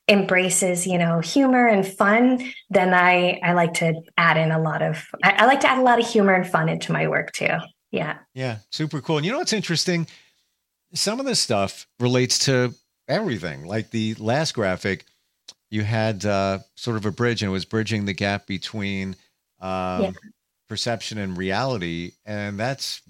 embraces 0.10 0.86
you 0.86 0.98
know 0.98 1.22
humor 1.22 1.66
and 1.66 1.88
fun 1.88 2.52
then 2.70 2.94
i 2.94 3.40
i 3.42 3.54
like 3.54 3.74
to 3.74 3.94
add 4.18 4.36
in 4.36 4.52
a 4.52 4.60
lot 4.60 4.82
of 4.82 5.02
I, 5.24 5.32
I, 5.32 5.46
like 5.46 5.62
to 5.62 5.70
add 5.70 5.78
a 5.78 5.82
lot 5.82 5.98
of 5.98 6.06
humor 6.06 6.34
and 6.34 6.46
fun 6.46 6.68
into 6.68 6.92
my 6.92 7.08
work 7.08 7.32
too. 7.32 7.56
Yeah. 7.94 8.18
Yeah. 8.34 8.58
Super 8.72 9.00
cool. 9.00 9.18
And 9.18 9.26
you 9.26 9.32
know 9.32 9.38
what's 9.38 9.54
interesting? 9.54 10.08
Some 10.96 11.20
of 11.20 11.26
this 11.26 11.40
stuff 11.40 11.88
relates 12.00 12.40
to 12.46 12.74
everything. 13.08 13.66
Like 13.66 13.92
the 13.92 14.16
last 14.16 14.54
graphic 14.54 15.06
you 15.70 15.84
had 15.84 16.26
uh, 16.26 16.60
sort 16.76 16.98
of 16.98 17.06
a 17.06 17.12
bridge 17.12 17.42
and 17.42 17.50
it 17.50 17.54
was 17.54 17.66
bridging 17.66 18.06
the 18.06 18.14
gap 18.14 18.48
between 18.48 19.16
um, 19.62 20.02
yeah. 20.02 20.12
Perception 20.68 21.18
and 21.18 21.38
reality 21.38 22.12
and 22.26 22.60
that's 22.60 23.02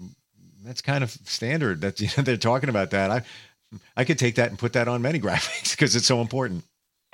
that's 0.64 0.80
kind 0.80 1.04
of 1.04 1.10
standard 1.10 1.80
that 1.80 2.00
you 2.00 2.08
know 2.16 2.22
they're 2.22 2.36
talking 2.36 2.68
about 2.68 2.90
that 2.90 3.10
i 3.10 3.22
i 3.96 4.04
could 4.04 4.18
take 4.18 4.34
that 4.34 4.50
and 4.50 4.58
put 4.58 4.72
that 4.72 4.88
on 4.88 5.00
many 5.02 5.20
graphics 5.20 5.70
because 5.72 5.96
it's 5.96 6.06
so 6.06 6.20
important 6.20 6.64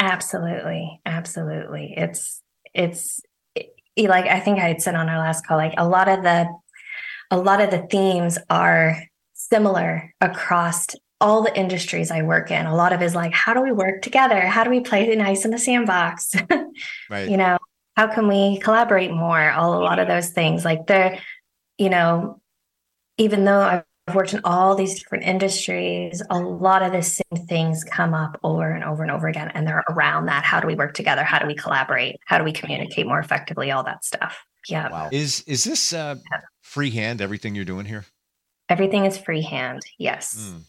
Absolutely. 0.00 0.98
Absolutely. 1.04 1.94
It's, 1.96 2.42
it's 2.74 3.20
it, 3.54 3.68
like, 4.08 4.24
I 4.24 4.40
think 4.40 4.58
I 4.58 4.68
had 4.68 4.80
said 4.80 4.94
on 4.94 5.08
our 5.08 5.18
last 5.18 5.46
call, 5.46 5.58
like 5.58 5.74
a 5.76 5.86
lot 5.86 6.08
of 6.08 6.22
the, 6.22 6.48
a 7.30 7.36
lot 7.36 7.60
of 7.60 7.70
the 7.70 7.86
themes 7.90 8.38
are 8.48 9.04
similar 9.34 10.12
across 10.20 10.86
all 11.20 11.42
the 11.42 11.56
industries 11.56 12.10
I 12.10 12.22
work 12.22 12.50
in. 12.50 12.64
A 12.64 12.74
lot 12.74 12.94
of 12.94 13.02
is 13.02 13.14
like, 13.14 13.34
how 13.34 13.52
do 13.52 13.60
we 13.60 13.72
work 13.72 14.00
together? 14.00 14.40
How 14.40 14.64
do 14.64 14.70
we 14.70 14.80
play 14.80 15.14
nice 15.14 15.44
in 15.44 15.50
the 15.50 15.58
sandbox? 15.58 16.34
right. 17.10 17.28
You 17.28 17.36
know, 17.36 17.58
how 18.00 18.06
can 18.06 18.26
we 18.28 18.58
collaborate 18.60 19.10
more? 19.10 19.50
All 19.50 19.76
a 19.76 19.84
lot 19.84 19.98
of 19.98 20.08
those 20.08 20.30
things. 20.30 20.64
Like 20.64 20.86
they're, 20.86 21.18
you 21.76 21.90
know, 21.90 22.40
even 23.18 23.44
though 23.44 23.60
I've 23.60 23.84
I've 24.08 24.16
worked 24.16 24.32
in 24.32 24.40
all 24.42 24.74
these 24.74 24.98
different 24.98 25.24
industries. 25.24 26.20
A 26.30 26.38
lot 26.40 26.82
of 26.82 26.90
the 26.90 27.02
same 27.02 27.46
things 27.46 27.84
come 27.84 28.12
up 28.12 28.40
over 28.42 28.68
and 28.68 28.82
over 28.82 29.02
and 29.02 29.12
over 29.12 29.28
again. 29.28 29.52
And 29.54 29.66
they're 29.68 29.84
around 29.90 30.26
that. 30.26 30.42
How 30.42 30.58
do 30.58 30.66
we 30.66 30.74
work 30.74 30.94
together? 30.94 31.22
How 31.22 31.38
do 31.38 31.46
we 31.46 31.54
collaborate? 31.54 32.16
How 32.24 32.38
do 32.38 32.42
we 32.42 32.50
communicate 32.50 33.06
more 33.06 33.20
effectively? 33.20 33.70
All 33.70 33.84
that 33.84 34.04
stuff. 34.04 34.44
Yeah. 34.68 34.90
Wow. 34.90 35.10
Is 35.12 35.44
is 35.46 35.62
this 35.62 35.92
uh, 35.92 36.16
freehand, 36.62 37.20
everything 37.20 37.54
you're 37.54 37.64
doing 37.64 37.86
here? 37.86 38.06
Everything 38.68 39.04
is 39.04 39.16
freehand. 39.16 39.82
Yes. 39.98 40.50
Mm. 40.54 40.62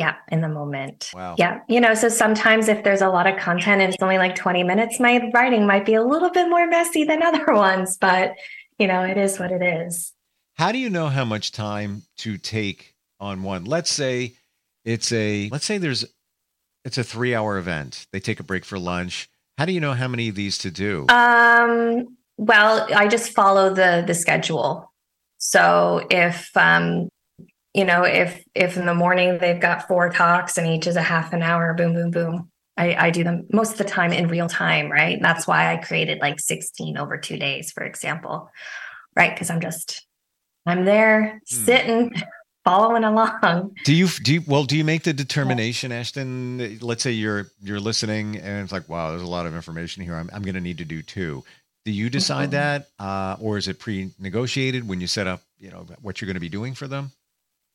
Yeah, 0.00 0.14
in 0.28 0.40
the 0.40 0.48
moment. 0.48 1.10
Wow. 1.12 1.34
Yeah. 1.36 1.60
You 1.68 1.78
know, 1.78 1.92
so 1.92 2.08
sometimes 2.08 2.68
if 2.68 2.84
there's 2.84 3.02
a 3.02 3.10
lot 3.10 3.26
of 3.26 3.38
content 3.38 3.82
and 3.82 3.92
it's 3.92 4.02
only 4.02 4.16
like 4.16 4.34
20 4.34 4.64
minutes, 4.64 4.98
my 4.98 5.30
writing 5.34 5.66
might 5.66 5.84
be 5.84 5.92
a 5.92 6.02
little 6.02 6.30
bit 6.30 6.48
more 6.48 6.66
messy 6.66 7.04
than 7.04 7.22
other 7.30 7.52
ones, 7.52 7.98
but 8.00 8.32
you 8.78 8.86
know, 8.86 9.02
it 9.02 9.18
is 9.18 9.38
what 9.38 9.52
it 9.52 9.60
is. 9.60 10.14
How 10.54 10.72
do 10.72 10.78
you 10.78 10.88
know 10.88 11.08
how 11.08 11.26
much 11.26 11.52
time 11.52 12.04
to 12.16 12.38
take 12.38 12.94
on 13.20 13.42
one? 13.42 13.66
Let's 13.66 13.90
say 13.90 14.36
it's 14.86 15.12
a 15.12 15.50
let's 15.52 15.66
say 15.66 15.76
there's 15.76 16.06
it's 16.86 16.96
a 16.96 17.02
3-hour 17.02 17.58
event. 17.58 18.06
They 18.10 18.20
take 18.20 18.40
a 18.40 18.42
break 18.42 18.64
for 18.64 18.78
lunch. 18.78 19.28
How 19.58 19.66
do 19.66 19.74
you 19.74 19.80
know 19.80 19.92
how 19.92 20.08
many 20.08 20.30
of 20.30 20.34
these 20.34 20.56
to 20.58 20.70
do? 20.70 21.04
Um 21.10 22.16
well, 22.38 22.88
I 22.96 23.06
just 23.06 23.34
follow 23.34 23.74
the 23.74 24.02
the 24.06 24.14
schedule. 24.14 24.90
So 25.36 26.06
if 26.10 26.56
um 26.56 27.10
you 27.74 27.84
know, 27.84 28.04
if 28.04 28.42
if 28.54 28.76
in 28.76 28.86
the 28.86 28.94
morning 28.94 29.38
they've 29.38 29.60
got 29.60 29.86
four 29.86 30.10
talks 30.10 30.58
and 30.58 30.66
each 30.66 30.86
is 30.86 30.96
a 30.96 31.02
half 31.02 31.32
an 31.32 31.42
hour, 31.42 31.74
boom, 31.74 31.94
boom, 31.94 32.10
boom. 32.10 32.50
I, 32.76 33.06
I 33.06 33.10
do 33.10 33.24
them 33.24 33.46
most 33.52 33.72
of 33.72 33.78
the 33.78 33.84
time 33.84 34.12
in 34.12 34.28
real 34.28 34.48
time, 34.48 34.90
right? 34.90 35.18
That's 35.20 35.46
why 35.46 35.72
I 35.72 35.76
created 35.76 36.20
like 36.20 36.40
16 36.40 36.96
over 36.96 37.18
two 37.18 37.36
days, 37.36 37.72
for 37.72 37.84
example, 37.84 38.50
right? 39.14 39.34
Because 39.34 39.50
I'm 39.50 39.60
just 39.60 40.06
I'm 40.66 40.84
there 40.84 41.40
hmm. 41.48 41.64
sitting, 41.64 42.12
following 42.64 43.04
along. 43.04 43.74
Do 43.84 43.94
you 43.94 44.08
do 44.08 44.34
you, 44.34 44.42
well? 44.46 44.64
Do 44.64 44.76
you 44.76 44.84
make 44.84 45.02
the 45.02 45.12
determination, 45.12 45.92
Ashton? 45.92 46.78
Let's 46.80 47.02
say 47.02 47.12
you're 47.12 47.46
you're 47.62 47.80
listening, 47.80 48.36
and 48.36 48.62
it's 48.62 48.72
like, 48.72 48.88
wow, 48.88 49.10
there's 49.10 49.22
a 49.22 49.26
lot 49.26 49.46
of 49.46 49.54
information 49.54 50.02
here. 50.02 50.14
I'm 50.14 50.30
I'm 50.32 50.42
going 50.42 50.54
to 50.54 50.60
need 50.60 50.78
to 50.78 50.84
do 50.84 51.02
two. 51.02 51.44
Do 51.84 51.92
you 51.92 52.10
decide 52.10 52.50
mm-hmm. 52.50 52.82
that, 52.82 52.88
uh, 52.98 53.36
or 53.40 53.56
is 53.56 53.66
it 53.66 53.78
pre-negotiated 53.78 54.86
when 54.86 55.00
you 55.00 55.06
set 55.06 55.26
up, 55.26 55.40
you 55.58 55.70
know, 55.70 55.86
what 56.02 56.20
you're 56.20 56.26
going 56.26 56.34
to 56.34 56.40
be 56.40 56.50
doing 56.50 56.74
for 56.74 56.86
them? 56.86 57.10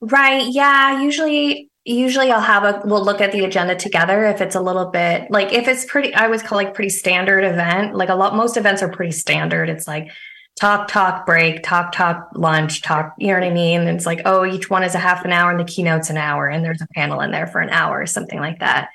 Right. 0.06 0.48
Yeah. 0.48 1.02
Usually, 1.02 1.70
usually 1.84 2.32
I'll 2.32 2.42
have 2.42 2.64
a 2.64 2.82
we'll 2.86 3.04
look 3.04 3.22
at 3.22 3.32
the 3.32 3.46
agenda 3.46 3.76
together 3.76 4.26
if 4.26 4.42
it's 4.42 4.56
a 4.56 4.62
little 4.62 4.88
bit 4.88 5.30
like 5.30 5.54
if 5.54 5.68
it's 5.68 5.86
pretty 5.86 6.14
I 6.16 6.26
always 6.26 6.42
call 6.42 6.58
like 6.58 6.74
pretty 6.74 6.90
standard 6.90 7.44
event. 7.44 7.96
Like 7.96 8.10
a 8.10 8.16
lot 8.16 8.36
most 8.36 8.58
events 8.58 8.82
are 8.82 8.90
pretty 8.90 9.12
standard. 9.12 9.70
It's 9.70 9.88
like 9.88 10.10
talk, 10.60 10.88
talk, 10.88 11.26
break, 11.26 11.64
talk, 11.64 11.92
talk, 11.92 12.30
lunch, 12.34 12.82
talk. 12.82 13.14
You 13.18 13.28
know 13.28 13.34
what 13.34 13.44
I 13.44 13.50
mean? 13.52 13.82
And 13.82 13.90
it's 13.90 14.06
like, 14.06 14.22
oh, 14.26 14.46
each 14.46 14.70
one 14.70 14.84
is 14.84 14.96
a 14.96 15.00
half 15.00 15.26
an 15.26 15.32
hour 15.32 15.52
and 15.52 15.60
the 15.60 15.66
keynote's 15.66 16.10
an 16.10 16.18
hour 16.18 16.48
and 16.48 16.64
there's 16.64 16.82
a 16.82 16.88
panel 16.94 17.22
in 17.22 17.32
there 17.32 17.48
for 17.48 17.60
an 17.60 17.70
hour 17.70 18.02
or 18.02 18.06
something 18.06 18.40
like 18.40 18.60
that. 18.60 18.90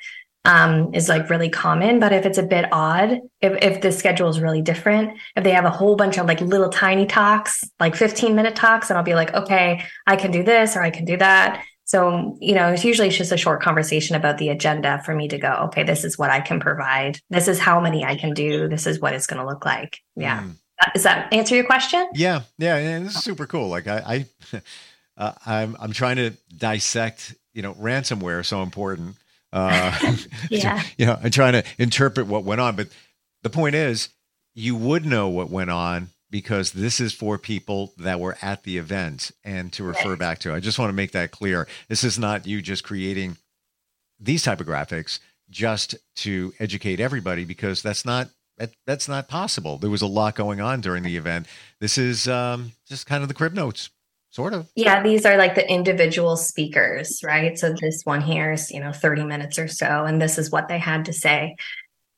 Um, 0.46 0.94
is 0.94 1.10
like 1.10 1.28
really 1.28 1.50
common. 1.50 2.00
But 2.00 2.14
if 2.14 2.24
it's 2.24 2.38
a 2.38 2.42
bit 2.42 2.64
odd, 2.72 3.20
if, 3.42 3.62
if 3.62 3.82
the 3.82 3.92
schedule 3.92 4.30
is 4.30 4.40
really 4.40 4.62
different, 4.62 5.18
if 5.36 5.44
they 5.44 5.50
have 5.50 5.66
a 5.66 5.70
whole 5.70 5.96
bunch 5.96 6.16
of 6.16 6.24
like 6.26 6.40
little 6.40 6.70
tiny 6.70 7.04
talks, 7.04 7.62
like 7.78 7.94
15 7.94 8.34
minute 8.34 8.56
talks, 8.56 8.88
and 8.88 8.96
I'll 8.96 9.04
be 9.04 9.14
like, 9.14 9.34
okay, 9.34 9.84
I 10.06 10.16
can 10.16 10.30
do 10.30 10.42
this 10.42 10.76
or 10.76 10.82
I 10.82 10.88
can 10.88 11.04
do 11.04 11.18
that. 11.18 11.62
So, 11.84 12.38
you 12.40 12.54
know, 12.54 12.68
it's 12.68 12.84
usually 12.84 13.08
just 13.08 13.32
a 13.32 13.36
short 13.36 13.60
conversation 13.60 14.14
about 14.14 14.38
the 14.38 14.48
agenda 14.48 15.02
for 15.04 15.12
me 15.12 15.26
to 15.26 15.38
go, 15.38 15.52
okay, 15.64 15.82
this 15.82 16.04
is 16.04 16.16
what 16.16 16.30
I 16.30 16.40
can 16.40 16.60
provide. 16.60 17.18
This 17.30 17.48
is 17.48 17.58
how 17.58 17.80
many 17.80 18.04
I 18.04 18.14
can 18.14 18.32
do. 18.32 18.68
This 18.68 18.86
is 18.86 19.00
what 19.00 19.12
it's 19.12 19.26
going 19.26 19.40
to 19.40 19.46
look 19.46 19.66
like. 19.66 19.98
Yeah. 20.14 20.44
Mm. 20.44 20.54
Does 20.94 21.02
that 21.02 21.32
answer 21.32 21.54
your 21.54 21.64
question? 21.64 22.08
Yeah, 22.14 22.42
yeah, 22.58 22.76
and 22.76 23.06
this 23.06 23.16
is 23.16 23.24
super 23.24 23.46
cool. 23.46 23.68
Like 23.68 23.86
I, 23.86 24.26
I 24.52 24.60
uh, 25.16 25.32
I'm 25.44 25.76
I'm 25.78 25.92
trying 25.92 26.16
to 26.16 26.30
dissect. 26.56 27.34
You 27.52 27.62
know, 27.62 27.74
ransomware 27.74 28.40
is 28.40 28.48
so 28.48 28.62
important. 28.62 29.16
Uh, 29.52 29.96
yeah. 30.50 30.82
you 30.96 31.06
know, 31.06 31.18
I'm 31.22 31.30
trying 31.30 31.54
to 31.54 31.64
interpret 31.78 32.26
what 32.26 32.44
went 32.44 32.60
on, 32.60 32.76
but 32.76 32.88
the 33.42 33.50
point 33.50 33.74
is, 33.74 34.10
you 34.54 34.76
would 34.76 35.06
know 35.06 35.28
what 35.28 35.50
went 35.50 35.70
on 35.70 36.08
because 36.30 36.72
this 36.72 37.00
is 37.00 37.12
for 37.12 37.38
people 37.38 37.92
that 37.98 38.20
were 38.20 38.36
at 38.40 38.62
the 38.62 38.78
event 38.78 39.32
and 39.44 39.72
to 39.72 39.82
refer 39.82 40.10
right. 40.10 40.18
back 40.18 40.38
to. 40.40 40.54
I 40.54 40.60
just 40.60 40.78
want 40.78 40.90
to 40.90 40.94
make 40.94 41.12
that 41.12 41.30
clear. 41.30 41.66
This 41.88 42.04
is 42.04 42.18
not 42.18 42.46
you 42.46 42.62
just 42.62 42.84
creating 42.84 43.36
these 44.18 44.42
type 44.42 44.60
of 44.60 44.66
graphics 44.66 45.18
just 45.48 45.96
to 46.16 46.52
educate 46.60 47.00
everybody 47.00 47.44
because 47.44 47.82
that's 47.82 48.04
not 48.04 48.28
that, 48.58 48.72
that's 48.86 49.08
not 49.08 49.26
possible. 49.26 49.78
There 49.78 49.90
was 49.90 50.02
a 50.02 50.06
lot 50.06 50.34
going 50.34 50.60
on 50.60 50.82
during 50.82 51.02
the 51.02 51.16
event. 51.16 51.46
This 51.80 51.96
is 51.96 52.28
um, 52.28 52.72
just 52.86 53.06
kind 53.06 53.22
of 53.22 53.28
the 53.28 53.34
crib 53.34 53.54
notes, 53.54 53.88
sort 54.30 54.54
of. 54.54 54.70
Yeah, 54.74 55.02
these 55.02 55.26
are 55.26 55.36
like 55.36 55.54
the 55.54 55.68
individual 55.70 56.36
speakers, 56.36 57.20
right? 57.24 57.58
So 57.58 57.72
this 57.72 58.02
one 58.04 58.20
here 58.20 58.52
is, 58.52 58.70
you 58.70 58.80
know, 58.80 58.92
30 58.92 59.24
minutes 59.24 59.58
or 59.58 59.68
so, 59.68 60.04
and 60.04 60.20
this 60.20 60.38
is 60.38 60.50
what 60.50 60.68
they 60.68 60.78
had 60.78 61.04
to 61.06 61.12
say. 61.12 61.56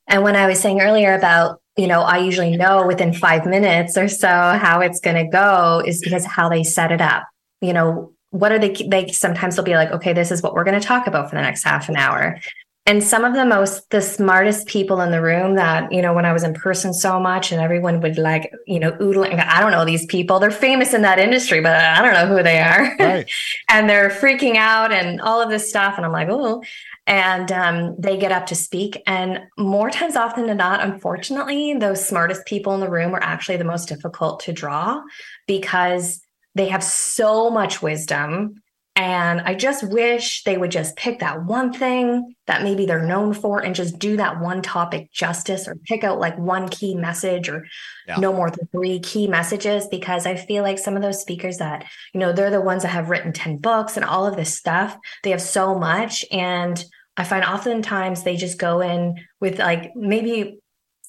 And 0.09 0.23
when 0.23 0.37
I 0.37 0.47
was 0.47 0.61
saying 0.61 0.81
earlier 0.81 1.15
about, 1.15 1.61
you 1.77 1.87
know, 1.87 2.03
I 2.03 2.19
usually 2.19 2.57
know 2.57 2.87
within 2.87 3.13
five 3.15 3.47
minutes 3.47 3.97
or 3.97 4.09
so 4.09 4.29
how 4.29 4.81
it's 4.81 5.01
going 5.01 5.17
to 5.17 5.31
go 5.31 5.83
is 5.87 6.01
because 6.01 6.27
how 6.27 6.49
they 6.49 6.65
set 6.65 6.93
it 6.93 7.01
up 7.01 7.25
you 7.63 7.73
know, 7.73 8.13
what 8.31 8.53
are 8.53 8.59
they 8.59 8.73
they 8.73 9.09
sometimes 9.09 9.57
they'll 9.57 9.65
be 9.65 9.77
like, 9.77 9.93
okay, 9.93 10.13
this 10.13 10.31
is 10.31 10.43
what 10.43 10.53
we're 10.53 10.65
going 10.65 10.79
to 10.79 10.87
talk 10.87 11.07
about 11.07 11.31
for 11.31 11.37
the 11.37 11.43
next 11.43 11.63
half 11.63 11.89
an 11.89 11.97
hour. 11.97 12.39
And 12.85 13.03
some 13.03 13.25
of 13.25 13.35
the 13.35 13.45
most 13.45 13.91
the 13.91 14.03
smartest 14.03 14.67
people 14.67 15.01
in 15.03 15.13
the 15.13 15.23
room 15.23 15.55
that, 15.55 15.93
you 15.93 16.03
know, 16.03 16.13
when 16.13 16.25
I 16.25 16.33
was 16.33 16.43
in 16.43 16.53
person 16.53 16.93
so 16.93 17.21
much 17.21 17.53
and 17.53 17.61
everyone 17.61 18.01
would 18.01 18.19
like, 18.19 18.53
you 18.67 18.81
know, 18.81 18.91
oodling, 18.93 19.39
I 19.39 19.61
don't 19.61 19.71
know 19.71 19.85
these 19.85 20.05
people. 20.07 20.41
They're 20.41 20.51
famous 20.51 20.93
in 20.93 21.03
that 21.03 21.21
industry, 21.21 21.61
but 21.61 21.77
I 21.77 22.03
don't 22.03 22.13
know 22.13 22.37
who 22.37 22.43
they 22.43 22.59
are. 22.59 22.97
Right. 22.99 23.31
and 23.71 23.89
they're 23.89 24.11
freaking 24.11 24.57
out 24.57 24.91
and 24.91 25.21
all 25.21 25.41
of 25.41 25.49
this 25.49 25.69
stuff. 25.69 25.95
And 25.97 26.05
I'm 26.05 26.11
like, 26.11 26.29
oh, 26.29 26.65
and 27.07 27.53
um, 27.53 27.95
they 27.99 28.17
get 28.17 28.33
up 28.33 28.47
to 28.47 28.57
speak. 28.57 29.01
And 29.07 29.41
more 29.57 29.91
times 29.91 30.17
often 30.17 30.47
than 30.47 30.57
not, 30.57 30.83
unfortunately, 30.83 31.75
those 31.75 32.07
smartest 32.07 32.47
people 32.47 32.75
in 32.75 32.81
the 32.81 32.91
room 32.91 33.15
are 33.15 33.23
actually 33.23 33.59
the 33.59 33.65
most 33.65 33.89
difficult 33.89 34.41
to 34.41 34.53
draw 34.53 35.03
because 35.47 36.21
they 36.55 36.69
have 36.69 36.83
so 36.83 37.51
much 37.51 37.81
wisdom. 37.81 38.63
And 38.95 39.41
I 39.41 39.55
just 39.55 39.83
wish 39.89 40.45
they 40.45 40.59
would 40.59 40.71
just 40.71 40.97
pick 40.97 41.21
that 41.21 41.45
one 41.45 41.73
thing 41.73 42.35
that 42.47 42.63
maybe 42.63 42.85
they're 42.85 43.07
known 43.07 43.33
for 43.33 43.59
and 43.61 43.75
just 43.75 43.99
do 43.99 44.19
that 44.19 44.41
one 44.41 44.61
topic 44.61 45.11
justice 45.11 45.67
or 45.67 45.77
pick 45.87 46.05
out 46.05 46.21
like 46.21 46.37
one 46.39 46.69
key 46.69 46.95
message 46.95 47.49
or 47.49 47.65
yeah. 48.07 48.17
no 48.17 48.35
more 48.35 48.51
than 48.51 48.67
three 48.67 49.01
key 49.01 49.27
messages. 49.27 49.87
Because 49.87 50.27
I 50.27 50.37
feel 50.37 50.63
like 50.63 50.79
some 50.79 50.95
of 50.95 51.03
those 51.03 51.23
speakers 51.23 51.57
that, 51.57 51.87
you 52.13 52.21
know, 52.21 52.33
they're 52.33 52.51
the 52.51 52.61
ones 52.61 52.83
that 52.83 52.89
have 52.89 53.09
written 53.09 53.33
10 53.33 53.59
books 53.59 53.97
and 53.97 54.05
all 54.05 54.27
of 54.27 54.37
this 54.37 54.55
stuff, 54.55 54.97
they 55.23 55.31
have 55.31 55.43
so 55.43 55.75
much. 55.79 56.27
And 56.31 56.85
I 57.17 57.25
find 57.25 57.45
oftentimes 57.45 58.23
they 58.23 58.37
just 58.37 58.59
go 58.59 58.81
in 58.81 59.17
with 59.41 59.59
like 59.59 59.97
maybe 59.97 60.62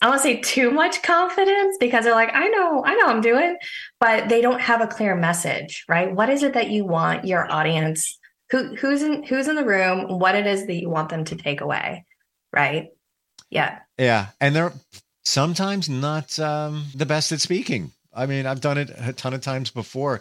I 0.04 0.08
don't 0.08 0.20
say 0.20 0.42
too 0.42 0.70
much 0.70 1.02
confidence 1.02 1.78
because 1.80 2.04
they're 2.04 2.14
like, 2.14 2.32
I 2.34 2.50
know, 2.50 2.84
I 2.84 2.94
know 2.96 3.08
I'm 3.08 3.22
doing, 3.22 3.56
but 4.02 4.28
they 4.28 4.42
don't 4.42 4.60
have 4.60 4.82
a 4.82 4.88
clear 4.88 5.16
message, 5.16 5.86
right? 5.88 6.14
What 6.14 6.30
is 6.30 6.44
it 6.44 6.56
that 6.56 6.70
you 6.70 6.84
want 6.84 7.24
your 7.24 7.50
audience, 7.50 8.20
who 8.52 8.76
who's 8.76 9.02
in 9.02 9.24
who's 9.24 9.48
in 9.48 9.56
the 9.56 9.64
room, 9.64 10.20
what 10.20 10.36
it 10.36 10.46
is 10.46 10.68
that 10.68 10.74
you 10.74 10.90
want 10.90 11.08
them 11.08 11.24
to 11.24 11.38
take 11.38 11.62
away, 11.62 12.06
right? 12.52 12.90
Yeah. 13.50 13.80
Yeah. 13.98 14.28
And 14.42 14.54
they're 14.54 14.74
sometimes 15.24 15.88
not 15.88 16.38
um, 16.38 16.88
the 16.94 17.06
best 17.06 17.32
at 17.32 17.40
speaking. 17.40 17.92
I 18.14 18.26
mean, 18.26 18.46
I've 18.46 18.60
done 18.60 18.78
it 18.78 18.92
a 18.98 19.14
ton 19.14 19.34
of 19.34 19.40
times 19.40 19.72
before. 19.72 20.20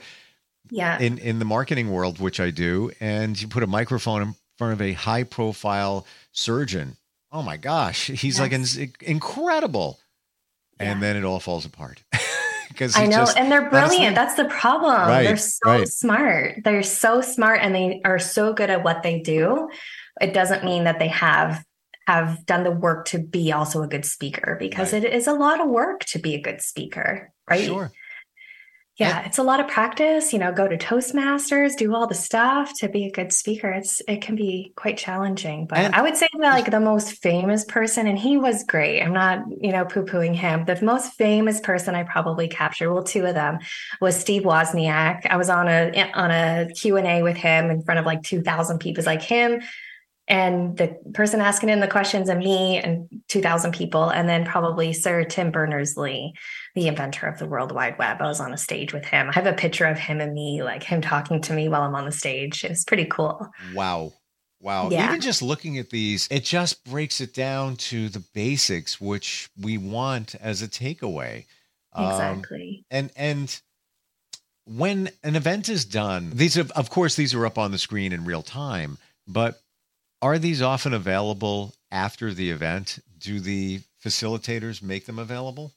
Yeah. 0.71 0.97
In 1.01 1.19
in 1.19 1.41
the 1.41 1.45
marketing 1.45 1.91
world, 1.91 2.21
which 2.21 2.39
I 2.39 2.51
do, 2.51 2.93
and 3.01 3.41
you 3.41 3.49
put 3.49 3.65
a 3.65 3.67
microphone 3.67 4.23
in 4.23 4.35
front 4.59 4.75
of 4.75 4.81
a 4.81 4.93
high 4.93 5.25
profile 5.25 6.07
surgeon 6.31 6.97
oh 7.33 7.43
my 7.43 7.57
gosh, 7.57 8.07
he's 8.07 8.39
yes. 8.39 8.41
like 8.41 8.53
in, 8.53 8.93
incredible. 9.01 9.99
Yeah. 10.81 10.93
And 10.93 11.03
then 11.03 11.17
it 11.17 11.25
all 11.25 11.41
falls 11.41 11.65
apart. 11.65 12.03
Because 12.69 12.97
I 12.97 13.05
know, 13.05 13.19
just, 13.19 13.37
and 13.37 13.53
they're 13.53 13.69
brilliant. 13.69 14.15
That's 14.15 14.35
the 14.35 14.47
problem. 14.47 14.95
Right, 14.95 15.25
they're 15.25 15.37
so 15.37 15.59
right. 15.67 15.87
smart. 15.87 16.61
They're 16.65 16.83
so 16.83 17.21
smart, 17.21 17.61
and 17.61 17.75
they 17.75 18.01
are 18.03 18.19
so 18.19 18.55
good 18.55 18.71
at 18.71 18.83
what 18.83 19.03
they 19.03 19.21
do. 19.21 19.69
It 20.23 20.33
doesn't 20.33 20.65
mean 20.65 20.85
that 20.85 20.99
they 20.99 21.09
have 21.09 21.63
have 22.07 22.47
done 22.47 22.65
the 22.65 22.71
work 22.71 23.05
to 23.09 23.19
be 23.19 23.53
also 23.53 23.83
a 23.83 23.87
good 23.87 24.07
speaker 24.07 24.57
because 24.59 24.95
right. 24.95 25.05
it 25.05 25.13
is 25.13 25.27
a 25.27 25.35
lot 25.35 25.61
of 25.61 25.69
work 25.69 26.07
to 26.07 26.19
be 26.19 26.35
a 26.35 26.41
good 26.41 26.63
speaker, 26.63 27.31
right? 27.47 27.67
Sure 27.67 27.93
yeah 28.99 29.25
it's 29.25 29.39
a 29.39 29.43
lot 29.43 29.59
of 29.59 29.69
practice 29.69 30.33
you 30.33 30.39
know 30.39 30.53
go 30.53 30.69
to 30.69 30.77
toastmasters 30.77 31.77
do 31.77 31.95
all 31.95 32.07
the 32.07 32.15
stuff 32.15 32.73
to 32.79 32.89
be 32.89 33.07
a 33.07 33.11
good 33.11 33.33
speaker. 33.33 33.71
It's 33.71 34.03
it 34.07 34.21
can 34.21 34.37
be 34.37 34.73
quite 34.77 34.99
challenging 34.99 35.67
but 35.67 35.79
and, 35.79 35.95
i 35.95 36.03
would 36.03 36.17
say 36.17 36.29
that 36.39 36.53
like 36.53 36.71
the 36.71 36.81
most 36.81 37.23
famous 37.23 37.65
person 37.65 38.07
and 38.07 38.19
he 38.19 38.37
was 38.37 38.65
great. 38.65 39.03
I'm 39.03 39.13
not 39.15 39.45
you 39.61 39.73
know 39.73 39.85
poo-pooing 39.85 40.35
him. 40.35 40.65
The 40.65 40.79
most 40.83 41.15
famous 41.15 41.61
person 41.61 41.95
i 41.95 42.03
probably 42.03 42.49
captured 42.49 42.93
well 42.93 43.03
two 43.03 43.25
of 43.25 43.35
them 43.35 43.59
was 44.01 44.17
steve 44.17 44.43
wozniak. 44.43 45.27
I 45.27 45.37
was 45.37 45.49
on 45.49 45.69
a 45.69 45.91
eh, 45.95 46.11
on 46.15 46.31
a 46.31 46.69
q&a 46.75 47.23
with 47.23 47.37
him 47.37 47.71
in 47.71 47.83
front 47.83 48.01
of 48.01 48.07
like 48.07 48.23
2000 48.23 48.79
people. 48.79 49.01
It's 49.01 49.07
like 49.07 49.23
him 49.23 49.63
and 50.33 50.79
the 50.79 50.97
person 51.13 51.41
asking 51.43 51.69
him 51.69 51.81
the 51.81 51.87
questions 51.87 52.31
and 52.31 52.41
me 52.41 52.79
and 52.79 53.07
2000 53.29 53.73
people 53.73 54.09
and 54.09 54.29
then 54.29 54.47
probably 54.47 54.93
sir 54.93 55.25
tim 55.25 55.51
berners-lee 55.51 56.33
the 56.75 56.89
inventor 56.89 57.27
of 57.27 57.39
the 57.39 57.47
World 57.47 57.71
Wide 57.73 57.99
Web. 57.99 58.17
I 58.21 58.25
was 58.27 58.41
on 58.41 58.53
a 58.53 58.57
stage 58.57 58.95
with 58.95 59.05
him. 59.05 59.29
I 59.29 59.33
have 59.33 59.47
a 59.47 59.53
picture 59.53 59.85
of 59.85 59.99
him 59.99 60.21
and 60.21 60.33
me, 60.33 60.63
like 60.63 60.83
him 60.83 61.03
talking 61.03 61.41
to 61.43 61.53
me 61.53 61.69
while 61.69 61.83
I'm 61.83 61.95
on 61.95 62.07
the 62.07 62.13
stage. 62.13 62.65
It's 62.65 62.85
pretty 62.85 63.05
cool. 63.05 63.47
Wow. 63.75 64.15
Wow. 64.59 64.89
Yeah. 64.91 65.07
Even 65.09 65.21
just 65.21 65.43
looking 65.43 65.77
at 65.77 65.91
these, 65.91 66.27
it 66.31 66.45
just 66.45 66.83
breaks 66.85 67.21
it 67.21 67.35
down 67.35 67.77
to 67.77 68.09
the 68.09 68.21
basics, 68.33 69.01
which 69.01 69.51
we 69.61 69.77
want 69.77 70.35
as 70.37 70.63
a 70.63 70.69
takeaway. 70.69 71.45
Um, 71.93 72.11
exactly. 72.11 72.87
Um, 72.91 72.99
and, 72.99 73.13
and, 73.17 73.61
when 74.65 75.11
an 75.25 75.35
event 75.35 75.69
is 75.69 75.85
done, 75.85 76.31
these 76.33 76.57
are, 76.57 76.65
of 76.77 76.89
course, 76.89 77.17
these 77.17 77.35
are 77.35 77.45
up 77.45 77.59
on 77.59 77.73
the 77.73 77.79
screen 77.79 78.13
in 78.13 78.25
real 78.25 78.43
time, 78.43 78.97
but 79.27 79.61
are 80.23 80.39
these 80.39 80.63
often 80.63 80.95
available 80.95 81.75
after 81.91 82.33
the 82.33 82.51
event? 82.51 83.01
Do 83.19 83.41
the 83.41 83.81
facilitators 84.03 84.83
make 84.83 85.05
them 85.05 85.19
available? 85.19 85.73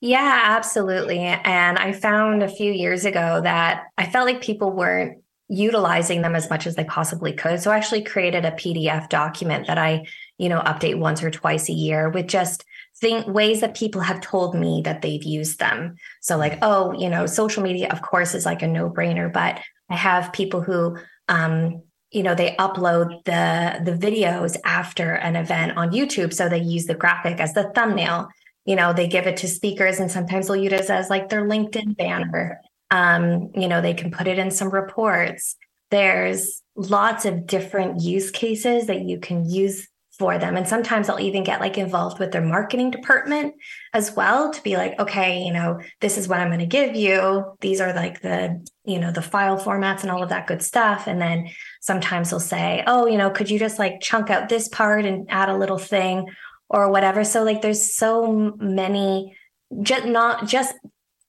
Yeah, 0.00 0.42
absolutely. 0.44 1.18
And 1.18 1.76
I 1.76 1.92
found 1.92 2.42
a 2.42 2.48
few 2.48 2.72
years 2.72 3.04
ago 3.04 3.40
that 3.42 3.82
I 3.98 4.06
felt 4.06 4.26
like 4.26 4.40
people 4.40 4.70
weren't 4.70 5.22
utilizing 5.48 6.22
them 6.22 6.36
as 6.36 6.48
much 6.48 6.66
as 6.66 6.76
they 6.76 6.84
possibly 6.84 7.32
could. 7.32 7.60
So 7.60 7.70
I 7.70 7.76
actually 7.76 8.04
created 8.04 8.44
a 8.44 8.52
PDF 8.52 9.08
document 9.08 9.66
that 9.66 9.78
I, 9.78 10.06
you 10.36 10.48
know, 10.48 10.60
update 10.60 10.98
once 10.98 11.22
or 11.22 11.30
twice 11.30 11.68
a 11.68 11.72
year 11.72 12.10
with 12.10 12.28
just 12.28 12.64
think 13.00 13.26
ways 13.26 13.60
that 13.60 13.76
people 13.76 14.02
have 14.02 14.20
told 14.20 14.54
me 14.54 14.82
that 14.84 15.02
they've 15.02 15.22
used 15.22 15.58
them. 15.58 15.96
So 16.20 16.36
like, 16.36 16.58
oh, 16.62 16.92
you 16.92 17.08
know, 17.08 17.26
social 17.26 17.62
media 17.62 17.88
of 17.90 18.02
course 18.02 18.34
is 18.34 18.44
like 18.44 18.62
a 18.62 18.68
no-brainer, 18.68 19.32
but 19.32 19.60
I 19.90 19.96
have 19.96 20.32
people 20.32 20.60
who 20.60 20.96
um 21.28 21.82
you 22.10 22.22
know 22.22 22.34
they 22.34 22.56
upload 22.56 23.24
the 23.24 23.80
the 23.84 23.96
videos 23.96 24.56
after 24.64 25.12
an 25.12 25.36
event 25.36 25.76
on 25.76 25.90
YouTube. 25.90 26.32
So 26.32 26.48
they 26.48 26.60
use 26.60 26.86
the 26.86 26.94
graphic 26.94 27.40
as 27.40 27.52
the 27.52 27.70
thumbnail. 27.74 28.28
You 28.64 28.76
know 28.76 28.92
they 28.92 29.08
give 29.08 29.26
it 29.26 29.36
to 29.38 29.48
speakers 29.48 30.00
and 30.00 30.10
sometimes 30.10 30.46
they'll 30.46 30.56
use 30.56 30.72
it 30.72 30.90
as 30.90 31.10
like 31.10 31.28
their 31.28 31.46
linkedin 31.46 31.96
banner. 31.96 32.60
Um, 32.90 33.50
you 33.54 33.68
know 33.68 33.80
they 33.80 33.94
can 33.94 34.10
put 34.10 34.26
it 34.26 34.38
in 34.38 34.50
some 34.50 34.70
reports. 34.70 35.56
There's 35.90 36.62
lots 36.74 37.24
of 37.24 37.46
different 37.46 38.02
use 38.02 38.30
cases 38.30 38.86
that 38.86 39.02
you 39.02 39.18
can 39.18 39.48
use 39.48 39.88
for 40.18 40.36
them. 40.36 40.56
And 40.56 40.66
sometimes 40.66 41.08
i'll 41.08 41.20
even 41.20 41.44
get 41.44 41.60
like 41.60 41.78
involved 41.78 42.18
with 42.18 42.32
their 42.32 42.42
marketing 42.42 42.90
department 42.90 43.54
as 43.94 44.16
well 44.16 44.52
to 44.52 44.62
be 44.62 44.76
like 44.76 44.98
okay 44.98 45.42
you 45.42 45.52
know 45.52 45.80
this 46.00 46.18
is 46.18 46.26
what 46.26 46.40
i'm 46.40 46.48
going 46.48 46.58
to 46.58 46.66
give 46.66 46.96
you. 46.96 47.44
These 47.60 47.80
are 47.80 47.92
like 47.94 48.20
the 48.20 48.66
you 48.84 48.98
know 48.98 49.12
the 49.12 49.22
file 49.22 49.58
formats 49.58 50.02
and 50.02 50.10
all 50.10 50.22
of 50.22 50.30
that 50.30 50.46
good 50.46 50.62
stuff. 50.62 51.06
And 51.06 51.20
then 51.20 51.48
sometimes 51.88 52.30
they'll 52.30 52.48
say 52.56 52.84
oh 52.86 53.02
you 53.06 53.18
know 53.18 53.30
could 53.30 53.50
you 53.50 53.58
just 53.58 53.78
like 53.78 54.00
chunk 54.00 54.30
out 54.30 54.48
this 54.48 54.68
part 54.68 55.04
and 55.04 55.26
add 55.30 55.48
a 55.48 55.60
little 55.62 55.82
thing 55.94 56.26
or 56.68 56.90
whatever. 56.90 57.24
So 57.24 57.44
like 57.44 57.62
there's 57.62 57.94
so 57.94 58.54
many 58.58 59.36
just 59.82 60.06
not 60.06 60.46
just 60.46 60.74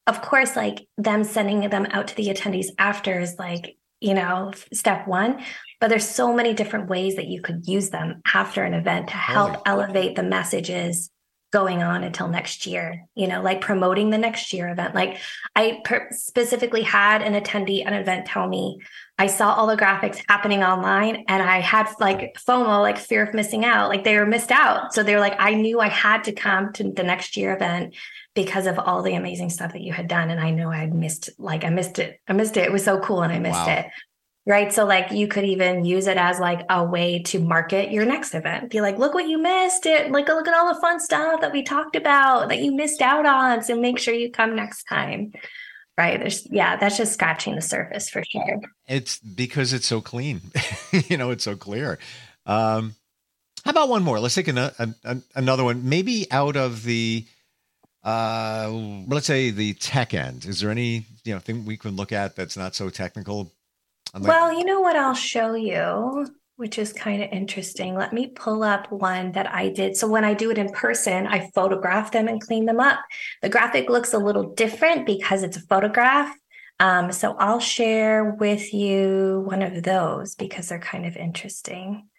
of 0.07 0.21
course 0.21 0.55
like 0.55 0.87
them 0.97 1.23
sending 1.23 1.69
them 1.69 1.85
out 1.91 2.07
to 2.07 2.15
the 2.15 2.27
attendees 2.27 2.67
after 2.77 3.19
is 3.19 3.35
like 3.37 3.75
you 3.99 4.13
know 4.13 4.53
step 4.71 5.05
one 5.07 5.43
but 5.81 5.89
there's 5.89 6.07
so 6.07 6.33
many 6.33 6.53
different 6.53 6.87
ways 6.87 7.17
that 7.17 7.27
you 7.27 7.41
could 7.41 7.67
use 7.67 7.89
them 7.89 8.21
after 8.33 8.63
an 8.63 8.73
event 8.73 9.09
to 9.09 9.13
oh, 9.13 9.17
help 9.17 9.57
oh 9.57 9.61
elevate 9.65 10.15
the 10.15 10.23
messages 10.23 11.09
going 11.51 11.83
on 11.83 12.05
until 12.05 12.29
next 12.29 12.65
year 12.65 13.05
you 13.13 13.27
know 13.27 13.41
like 13.41 13.59
promoting 13.59 14.09
the 14.09 14.17
next 14.17 14.53
year 14.53 14.69
event 14.69 14.95
like 14.95 15.17
i 15.53 15.81
per- 15.83 16.07
specifically 16.11 16.81
had 16.81 17.21
an 17.21 17.33
attendee 17.33 17.85
an 17.85 17.93
event 17.93 18.25
tell 18.25 18.47
me 18.47 18.79
I 19.19 19.27
saw 19.27 19.53
all 19.53 19.67
the 19.67 19.75
graphics 19.75 20.21
happening 20.29 20.63
online 20.63 21.25
and 21.27 21.43
I 21.43 21.59
had 21.59 21.89
like 21.99 22.37
FOMO, 22.37 22.79
like 22.79 22.97
fear 22.97 23.21
of 23.21 23.33
missing 23.33 23.65
out, 23.65 23.89
like 23.89 24.05
they 24.05 24.17
were 24.17 24.25
missed 24.25 24.49
out. 24.49 24.93
So 24.93 25.03
they 25.03 25.13
were 25.13 25.19
like, 25.19 25.35
I 25.37 25.55
knew 25.55 25.81
I 25.81 25.89
had 25.89 26.23
to 26.23 26.31
come 26.31 26.71
to 26.73 26.89
the 26.89 27.03
next 27.03 27.35
year 27.35 27.53
event 27.53 27.95
because 28.33 28.65
of 28.65 28.79
all 28.79 29.03
the 29.03 29.15
amazing 29.15 29.49
stuff 29.49 29.73
that 29.73 29.81
you 29.81 29.91
had 29.91 30.07
done. 30.07 30.29
And 30.29 30.39
I 30.39 30.51
know 30.51 30.71
I 30.71 30.85
missed, 30.85 31.31
like, 31.37 31.65
I 31.65 31.69
missed 31.69 31.99
it. 31.99 32.21
I 32.29 32.33
missed 32.33 32.55
it. 32.55 32.63
It 32.63 32.71
was 32.71 32.85
so 32.85 33.01
cool 33.01 33.21
and 33.21 33.33
I 33.33 33.39
missed 33.39 33.67
wow. 33.67 33.79
it. 33.79 33.87
Right. 34.45 34.71
So, 34.71 34.85
like, 34.85 35.11
you 35.11 35.27
could 35.27 35.43
even 35.43 35.83
use 35.83 36.07
it 36.07 36.15
as 36.15 36.39
like 36.39 36.65
a 36.69 36.81
way 36.81 37.21
to 37.23 37.39
market 37.39 37.91
your 37.91 38.05
next 38.05 38.33
event. 38.33 38.71
Be 38.71 38.79
like, 38.79 38.97
look 38.97 39.13
what 39.13 39.27
you 39.27 39.37
missed 39.37 39.85
it. 39.85 40.11
Like, 40.11 40.29
look 40.29 40.47
at 40.47 40.53
all 40.53 40.73
the 40.73 40.79
fun 40.79 41.01
stuff 41.01 41.41
that 41.41 41.51
we 41.51 41.61
talked 41.61 41.97
about 41.97 42.47
that 42.47 42.59
you 42.59 42.73
missed 42.73 43.01
out 43.01 43.25
on. 43.25 43.63
So, 43.63 43.77
make 43.77 43.99
sure 43.99 44.13
you 44.13 44.31
come 44.31 44.55
next 44.55 44.85
time 44.85 45.33
right? 45.99 46.17
There's 46.17 46.47
yeah 46.49 46.77
that's 46.77 46.97
just 46.97 47.13
scratching 47.13 47.55
the 47.55 47.61
surface 47.61 48.09
for 48.09 48.23
sure. 48.23 48.61
It's 48.87 49.19
because 49.19 49.73
it's 49.73 49.85
so 49.85 49.99
clean. 50.01 50.41
You 51.07 51.17
know 51.17 51.29
it's 51.29 51.43
so 51.43 51.55
clear. 51.55 51.99
Um 52.45 52.95
how 53.65 53.71
about 53.71 53.89
one 53.89 54.03
more? 54.03 54.19
Let's 54.19 54.33
take 54.33 54.47
an, 54.47 54.71
another 55.35 55.63
one. 55.65 55.87
Maybe 55.87 56.25
out 56.31 56.55
of 56.55 56.83
the 56.83 57.25
uh 58.03 58.71
let's 59.07 59.27
say 59.27 59.51
the 59.51 59.73
tech 59.73 60.13
end. 60.13 60.45
Is 60.45 60.61
there 60.61 60.71
any 60.71 61.05
you 61.25 61.33
know 61.33 61.39
thing 61.39 61.65
we 61.65 61.75
can 61.75 61.97
look 61.97 62.13
at 62.13 62.35
that's 62.37 62.55
not 62.55 62.75
so 62.75 62.89
technical? 62.89 63.51
Well 64.17 64.53
you 64.53 64.63
know 64.63 64.79
what 64.79 64.95
i'll 64.95 65.13
show 65.13 65.53
you 65.53 66.27
which 66.59 66.77
is 66.77 66.91
kind 66.91 67.23
of 67.23 67.29
interesting. 67.31 67.95
Let 67.95 68.11
me 68.11 68.27
pull 68.27 68.63
up 68.63 68.91
one 68.91 69.31
that 69.31 69.49
I 69.49 69.69
did. 69.69 69.95
So 69.95 70.09
when 70.09 70.25
I 70.25 70.33
do 70.33 70.51
it 70.51 70.57
in 70.57 70.67
person, 70.73 71.25
I 71.25 71.49
photograph 71.55 72.11
them 72.11 72.27
and 72.27 72.41
clean 72.41 72.65
them 72.65 72.81
up. 72.81 72.99
The 73.41 73.47
graphic 73.47 73.89
looks 73.89 74.13
a 74.13 74.17
little 74.17 74.53
different 74.55 75.05
because 75.05 75.41
it's 75.41 75.55
a 75.55 75.61
photograph. 75.61 76.35
Um, 76.81 77.13
so 77.13 77.37
I'll 77.37 77.61
share 77.61 78.35
with 78.41 78.73
you 78.73 79.41
one 79.47 79.61
of 79.61 79.83
those 79.83 80.35
because 80.35 80.67
they're 80.67 80.79
kind 80.79 81.05
of 81.05 81.15
interesting. 81.15 82.09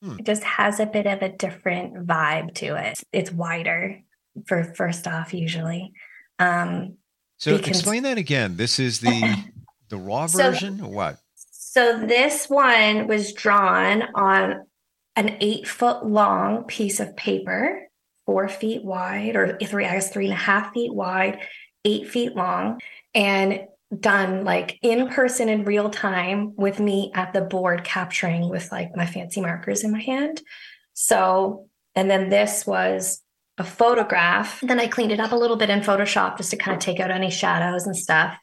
Hmm. 0.00 0.20
It 0.20 0.26
just 0.26 0.44
has 0.44 0.78
a 0.78 0.86
bit 0.86 1.06
of 1.06 1.22
a 1.22 1.30
different 1.30 2.06
vibe 2.06 2.54
to 2.54 2.76
it. 2.76 3.00
It's 3.12 3.32
wider 3.32 4.00
for 4.46 4.62
first 4.62 5.08
off, 5.08 5.34
usually. 5.34 5.94
Um, 6.38 6.98
so 7.38 7.56
because, 7.56 7.78
explain 7.78 8.04
that 8.04 8.18
again. 8.18 8.56
This 8.56 8.78
is 8.78 9.00
the 9.00 9.34
the 9.88 9.96
raw 9.96 10.28
version 10.28 10.78
so, 10.78 10.84
or 10.84 10.92
what? 10.92 11.18
So 11.74 11.98
this 11.98 12.48
one 12.48 13.08
was 13.08 13.32
drawn 13.32 14.02
on 14.14 14.64
an 15.16 15.36
eight 15.40 15.66
foot 15.66 16.06
long 16.06 16.62
piece 16.64 17.00
of 17.00 17.16
paper, 17.16 17.88
four 18.26 18.48
feet 18.48 18.84
wide, 18.84 19.34
or 19.34 19.58
three, 19.58 19.84
I 19.84 19.94
guess 19.94 20.10
three 20.10 20.26
and 20.26 20.34
a 20.34 20.36
half 20.36 20.72
feet 20.72 20.94
wide, 20.94 21.40
eight 21.84 22.08
feet 22.08 22.36
long. 22.36 22.80
And 23.12 23.64
done 23.98 24.44
like 24.44 24.78
in 24.82 25.08
person 25.08 25.48
in 25.48 25.64
real 25.64 25.90
time 25.90 26.54
with 26.54 26.78
me 26.78 27.10
at 27.12 27.32
the 27.32 27.40
board 27.40 27.82
capturing 27.82 28.48
with 28.48 28.70
like 28.70 28.94
my 28.94 29.06
fancy 29.06 29.40
markers 29.40 29.82
in 29.82 29.90
my 29.90 30.00
hand. 30.00 30.42
So, 30.92 31.68
and 31.96 32.08
then 32.08 32.28
this 32.28 32.64
was 32.64 33.20
a 33.58 33.64
photograph. 33.64 34.60
Then 34.60 34.78
I 34.78 34.86
cleaned 34.86 35.10
it 35.10 35.18
up 35.18 35.32
a 35.32 35.36
little 35.36 35.56
bit 35.56 35.70
in 35.70 35.80
Photoshop 35.80 36.36
just 36.36 36.52
to 36.52 36.56
kind 36.56 36.76
of 36.76 36.80
take 36.80 37.00
out 37.00 37.10
any 37.10 37.30
shadows 37.30 37.84
and 37.84 37.96
stuff. 37.96 38.36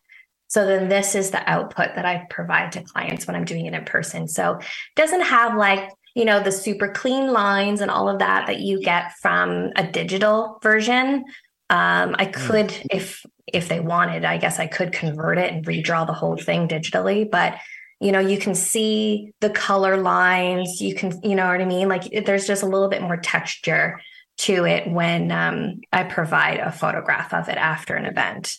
So 0.52 0.66
then 0.66 0.90
this 0.90 1.16
is 1.16 1.32
the 1.32 1.50
output 1.50 1.96
that 1.96 2.06
I 2.06 2.28
provide 2.30 2.74
to 2.74 2.84
clients 2.84 3.26
when 3.26 3.38
I'm 3.38 3.46
doing 3.46 3.68
it 3.68 3.74
in 3.74 3.86
person. 3.86 4.28
So 4.28 4.58
it 4.58 4.66
doesn't 4.98 5.22
have 5.22 5.56
like, 5.56 5.90
you 6.14 6.26
know, 6.26 6.44
the 6.44 6.52
super 6.52 6.90
clean 6.90 7.32
lines 7.32 7.80
and 7.80 7.90
all 7.90 8.10
of 8.10 8.20
that 8.20 8.48
that 8.48 8.60
you 8.60 8.82
get 8.82 9.14
from 9.22 9.70
a 9.78 9.90
digital 9.90 10.60
version. 10.62 11.24
Um, 11.70 12.18
I 12.20 12.26
hmm. 12.26 12.48
could, 12.48 12.74
if 12.92 13.26
if 13.48 13.70
they 13.70 13.80
wanted, 13.80 14.26
I 14.26 14.38
guess 14.40 14.60
I 14.60 14.68
could 14.68 14.92
convert 14.92 15.38
it 15.38 15.54
and 15.54 15.66
redraw 15.66 16.06
the 16.06 16.12
whole 16.12 16.36
thing 16.36 16.68
digitally. 16.68 17.32
But 17.32 17.58
you 18.02 18.12
know, 18.12 18.20
you 18.20 18.38
can 18.38 18.54
see 18.54 19.32
the 19.40 19.52
color 19.52 19.96
lines. 19.96 20.82
You 20.82 20.96
can, 20.96 21.18
you 21.24 21.36
know 21.36 21.48
what 21.48 21.62
I 21.62 21.66
mean? 21.66 21.88
Like 21.88 22.26
there's 22.26 22.46
just 22.46 22.64
a 22.64 22.68
little 22.68 22.90
bit 22.90 23.02
more 23.02 23.16
texture 23.16 24.02
to 24.40 24.66
it 24.66 24.90
when 24.92 25.32
um, 25.32 25.80
I 25.94 26.04
provide 26.04 26.60
a 26.60 26.74
photograph 26.74 27.34
of 27.34 27.48
it 27.48 27.58
after 27.58 27.96
an 27.96 28.06
event. 28.06 28.58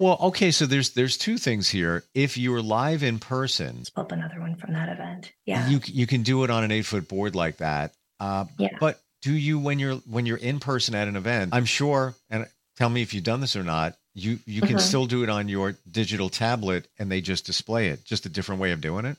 Well, 0.00 0.18
okay, 0.20 0.50
so 0.50 0.66
there's 0.66 0.90
there's 0.90 1.16
two 1.16 1.38
things 1.38 1.68
here. 1.68 2.02
If 2.14 2.36
you're 2.36 2.62
live 2.62 3.02
in 3.02 3.18
person, 3.18 3.76
let's 3.76 3.90
pull 3.90 4.04
up 4.04 4.12
another 4.12 4.40
one 4.40 4.56
from 4.56 4.72
that 4.72 4.88
event. 4.88 5.32
Yeah, 5.46 5.68
you 5.68 5.80
you 5.84 6.06
can 6.06 6.22
do 6.22 6.42
it 6.42 6.50
on 6.50 6.64
an 6.64 6.72
eight 6.72 6.86
foot 6.86 7.06
board 7.06 7.36
like 7.36 7.58
that. 7.58 7.92
Uh, 8.18 8.46
yeah. 8.58 8.70
But 8.80 9.00
do 9.22 9.32
you 9.32 9.58
when 9.58 9.78
you're 9.78 9.96
when 9.96 10.26
you're 10.26 10.38
in 10.38 10.58
person 10.58 10.94
at 10.94 11.06
an 11.06 11.16
event? 11.16 11.54
I'm 11.54 11.66
sure, 11.66 12.14
and 12.30 12.48
tell 12.76 12.88
me 12.88 13.02
if 13.02 13.14
you've 13.14 13.24
done 13.24 13.40
this 13.40 13.54
or 13.54 13.62
not 13.62 13.94
you 14.14 14.38
you 14.44 14.60
can 14.60 14.70
mm-hmm. 14.70 14.78
still 14.78 15.06
do 15.06 15.22
it 15.22 15.30
on 15.30 15.48
your 15.48 15.76
digital 15.90 16.28
tablet 16.28 16.88
and 16.98 17.10
they 17.10 17.20
just 17.20 17.46
display 17.46 17.88
it 17.88 18.04
just 18.04 18.26
a 18.26 18.28
different 18.28 18.60
way 18.60 18.72
of 18.72 18.80
doing 18.80 19.04
it 19.04 19.16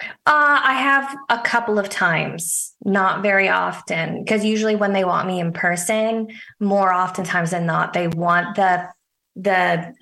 uh, 0.00 0.60
i 0.64 0.74
have 0.74 1.16
a 1.28 1.38
couple 1.38 1.78
of 1.78 1.88
times 1.88 2.74
not 2.84 3.22
very 3.22 3.48
often 3.48 4.22
because 4.22 4.44
usually 4.44 4.76
when 4.76 4.92
they 4.92 5.04
want 5.04 5.26
me 5.26 5.40
in 5.40 5.52
person 5.52 6.28
more 6.60 6.92
oftentimes 6.92 7.50
than 7.50 7.66
not 7.66 7.92
they 7.92 8.06
want 8.08 8.54
the 8.56 8.88
the 9.34 9.92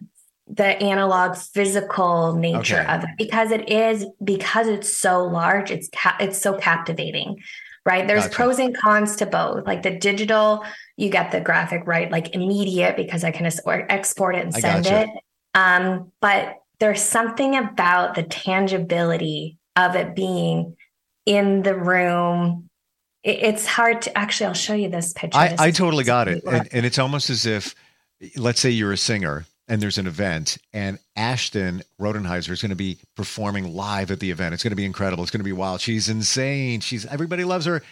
the 0.49 0.81
analog 0.83 1.37
physical 1.37 2.35
nature 2.35 2.81
okay. 2.81 2.95
of 2.95 3.03
it 3.03 3.11
because 3.19 3.51
it 3.51 3.69
is 3.69 4.07
because 4.23 4.69
it's 4.69 4.97
so 4.97 5.25
large 5.25 5.71
it's 5.73 5.89
ca- 5.93 6.17
it's 6.21 6.41
so 6.41 6.57
captivating 6.57 7.37
right 7.85 8.07
there's 8.07 8.25
gotcha. 8.25 8.35
pros 8.37 8.59
and 8.61 8.77
cons 8.77 9.17
to 9.17 9.27
both 9.27 9.67
like 9.67 9.83
the 9.83 9.91
digital 9.91 10.65
you 10.97 11.11
get 11.11 11.31
the 11.31 11.41
graphic 11.41 11.87
right 11.87 12.11
like 12.11 12.35
immediate 12.35 12.97
because 12.97 13.23
I 13.23 13.31
can 13.31 13.47
export 13.47 14.35
it 14.35 14.45
and 14.45 14.55
send 14.55 14.85
gotcha. 14.85 15.03
it. 15.03 15.11
Um, 15.55 16.13
but 16.21 16.57
there's 16.81 17.03
something 17.03 17.57
about 17.57 18.15
the 18.15 18.23
tangibility 18.23 19.59
of 19.75 19.95
it 19.95 20.15
being 20.15 20.77
in 21.25 21.63
the 21.63 21.75
room. 21.75 22.69
It, 23.23 23.43
it's 23.43 23.67
hard 23.67 24.03
to 24.03 24.19
actually. 24.19 24.49
I'll 24.49 24.55
show 24.55 24.75
you 24.75 24.89
this 24.89 25.13
picture. 25.13 25.39
I, 25.39 25.55
I 25.59 25.71
totally 25.71 26.05
got 26.05 26.29
it, 26.29 26.45
and, 26.45 26.69
and 26.73 26.87
it's 26.87 26.99
almost 26.99 27.31
as 27.31 27.47
if, 27.47 27.75
let's 28.37 28.61
say 28.61 28.71
you're 28.71 28.93
a 28.93 28.99
singer 28.99 29.45
and 29.69 29.83
there's 29.83 29.99
an 29.99 30.07
event 30.07 30.59
and 30.73 30.99
Ashton 31.17 31.83
Rodenhiser 32.01 32.51
is 32.51 32.63
going 32.63 32.71
to 32.71 32.77
be 32.77 32.99
performing 33.17 33.75
live 33.75 34.11
at 34.11 34.21
the 34.21 34.31
event. 34.31 34.55
It's 34.55 34.63
going 34.63 34.71
to 34.71 34.77
be 34.77 34.85
incredible. 34.85 35.23
It's 35.25 35.31
going 35.31 35.41
to 35.41 35.45
be 35.45 35.53
wild. 35.53 35.81
She's 35.81 36.09
insane. 36.09 36.81
She's 36.81 37.05
everybody 37.07 37.45
loves 37.45 37.67
her. 37.67 37.83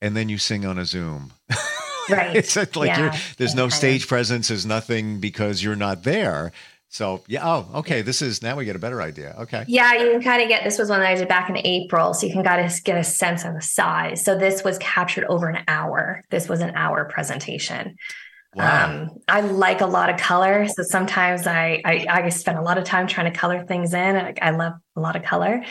And 0.00 0.16
then 0.16 0.28
you 0.28 0.38
sing 0.38 0.64
on 0.64 0.78
a 0.78 0.84
Zoom. 0.84 1.32
Right. 2.10 2.36
it's 2.36 2.56
like 2.56 2.88
yeah. 2.88 3.14
there's 3.36 3.54
no 3.54 3.68
stage 3.68 4.08
presence. 4.08 4.48
There's 4.48 4.64
nothing 4.64 5.20
because 5.20 5.62
you're 5.62 5.76
not 5.76 6.04
there. 6.04 6.52
So 6.88 7.22
yeah. 7.28 7.46
Oh, 7.46 7.68
okay. 7.80 8.00
This 8.00 8.22
is 8.22 8.42
now 8.42 8.56
we 8.56 8.64
get 8.64 8.76
a 8.76 8.78
better 8.78 9.02
idea. 9.02 9.36
Okay. 9.40 9.64
Yeah, 9.68 9.92
you 9.92 10.12
can 10.12 10.22
kind 10.22 10.42
of 10.42 10.48
get 10.48 10.64
this 10.64 10.78
was 10.78 10.88
one 10.88 11.00
that 11.00 11.08
I 11.08 11.14
did 11.16 11.28
back 11.28 11.50
in 11.50 11.58
April, 11.58 12.14
so 12.14 12.26
you 12.26 12.32
can 12.32 12.42
kind 12.42 12.64
of 12.64 12.84
get 12.84 12.96
a 12.96 13.04
sense 13.04 13.44
of 13.44 13.54
the 13.54 13.60
size. 13.60 14.24
So 14.24 14.38
this 14.38 14.64
was 14.64 14.78
captured 14.78 15.26
over 15.26 15.48
an 15.48 15.62
hour. 15.68 16.24
This 16.30 16.48
was 16.48 16.60
an 16.60 16.72
hour 16.74 17.04
presentation. 17.04 17.96
Wow. 18.54 18.86
Um, 18.86 19.10
I 19.28 19.42
like 19.42 19.82
a 19.82 19.86
lot 19.86 20.08
of 20.10 20.18
color, 20.18 20.66
so 20.68 20.82
sometimes 20.82 21.46
I, 21.46 21.82
I 21.84 22.06
I 22.08 22.28
spend 22.30 22.58
a 22.58 22.62
lot 22.62 22.78
of 22.78 22.84
time 22.84 23.06
trying 23.06 23.30
to 23.30 23.38
color 23.38 23.64
things 23.64 23.92
in. 23.92 24.16
I, 24.16 24.34
I 24.40 24.50
love 24.50 24.72
a 24.96 25.00
lot 25.00 25.16
of 25.16 25.22
color. 25.22 25.64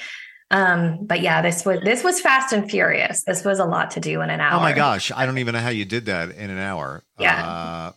Um, 0.50 1.00
but 1.06 1.22
yeah, 1.22 1.42
this 1.42 1.66
was 1.66 1.82
this 1.82 2.04
was 2.04 2.22
fast 2.22 2.54
and 2.54 2.70
furious. 2.70 3.24
This 3.24 3.44
was 3.44 3.60
a 3.60 3.66
lot 3.66 3.92
to 3.92 4.00
do 4.00 4.22
in 4.22 4.30
an 4.30 4.40
hour. 4.40 4.60
Oh 4.60 4.62
my 4.62 4.74
gosh, 4.74 5.12
I 5.12 5.26
don't 5.26 5.40
even 5.40 5.54
know 5.54 5.60
how 5.60 5.70
you 5.70 5.86
did 5.86 6.06
that 6.06 6.32
in 6.32 6.50
an 6.50 6.60
hour. 6.60 7.04
Yeah. 7.20 7.46
Uh, 7.46 7.92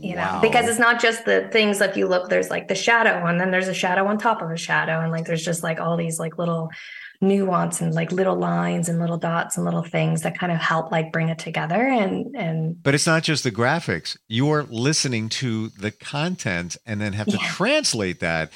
you 0.00 0.16
wow. 0.16 0.36
know, 0.36 0.40
because 0.40 0.68
it's 0.68 0.80
not 0.80 1.00
just 1.00 1.24
the 1.24 1.48
things 1.52 1.80
if 1.80 1.96
you 1.96 2.08
look, 2.08 2.28
there's 2.28 2.50
like 2.50 2.68
the 2.68 2.74
shadow, 2.74 3.26
and 3.26 3.40
then 3.40 3.50
there's 3.50 3.68
a 3.68 3.74
shadow 3.74 4.06
on 4.06 4.18
top 4.18 4.40
of 4.40 4.50
a 4.50 4.56
shadow, 4.56 5.00
and 5.00 5.12
like 5.12 5.26
there's 5.26 5.44
just 5.44 5.62
like 5.62 5.80
all 5.80 5.96
these 5.96 6.18
like 6.18 6.38
little 6.38 6.70
nuance 7.22 7.80
and 7.80 7.94
like 7.94 8.12
little 8.12 8.36
lines 8.36 8.88
and 8.88 8.98
little 8.98 9.16
dots 9.16 9.56
and 9.56 9.64
little 9.64 9.82
things 9.82 10.22
that 10.22 10.36
kind 10.36 10.52
of 10.52 10.58
help 10.58 10.90
like 10.90 11.12
bring 11.12 11.28
it 11.28 11.38
together 11.38 11.80
and 11.80 12.34
and 12.36 12.82
but 12.82 12.94
it's 12.94 13.06
not 13.06 13.22
just 13.22 13.44
the 13.44 13.50
graphics 13.50 14.16
you're 14.28 14.64
listening 14.64 15.28
to 15.28 15.68
the 15.78 15.92
content 15.92 16.76
and 16.84 17.00
then 17.00 17.12
have 17.12 17.26
to 17.26 17.38
yeah. 17.40 17.48
translate 17.48 18.20
that 18.20 18.50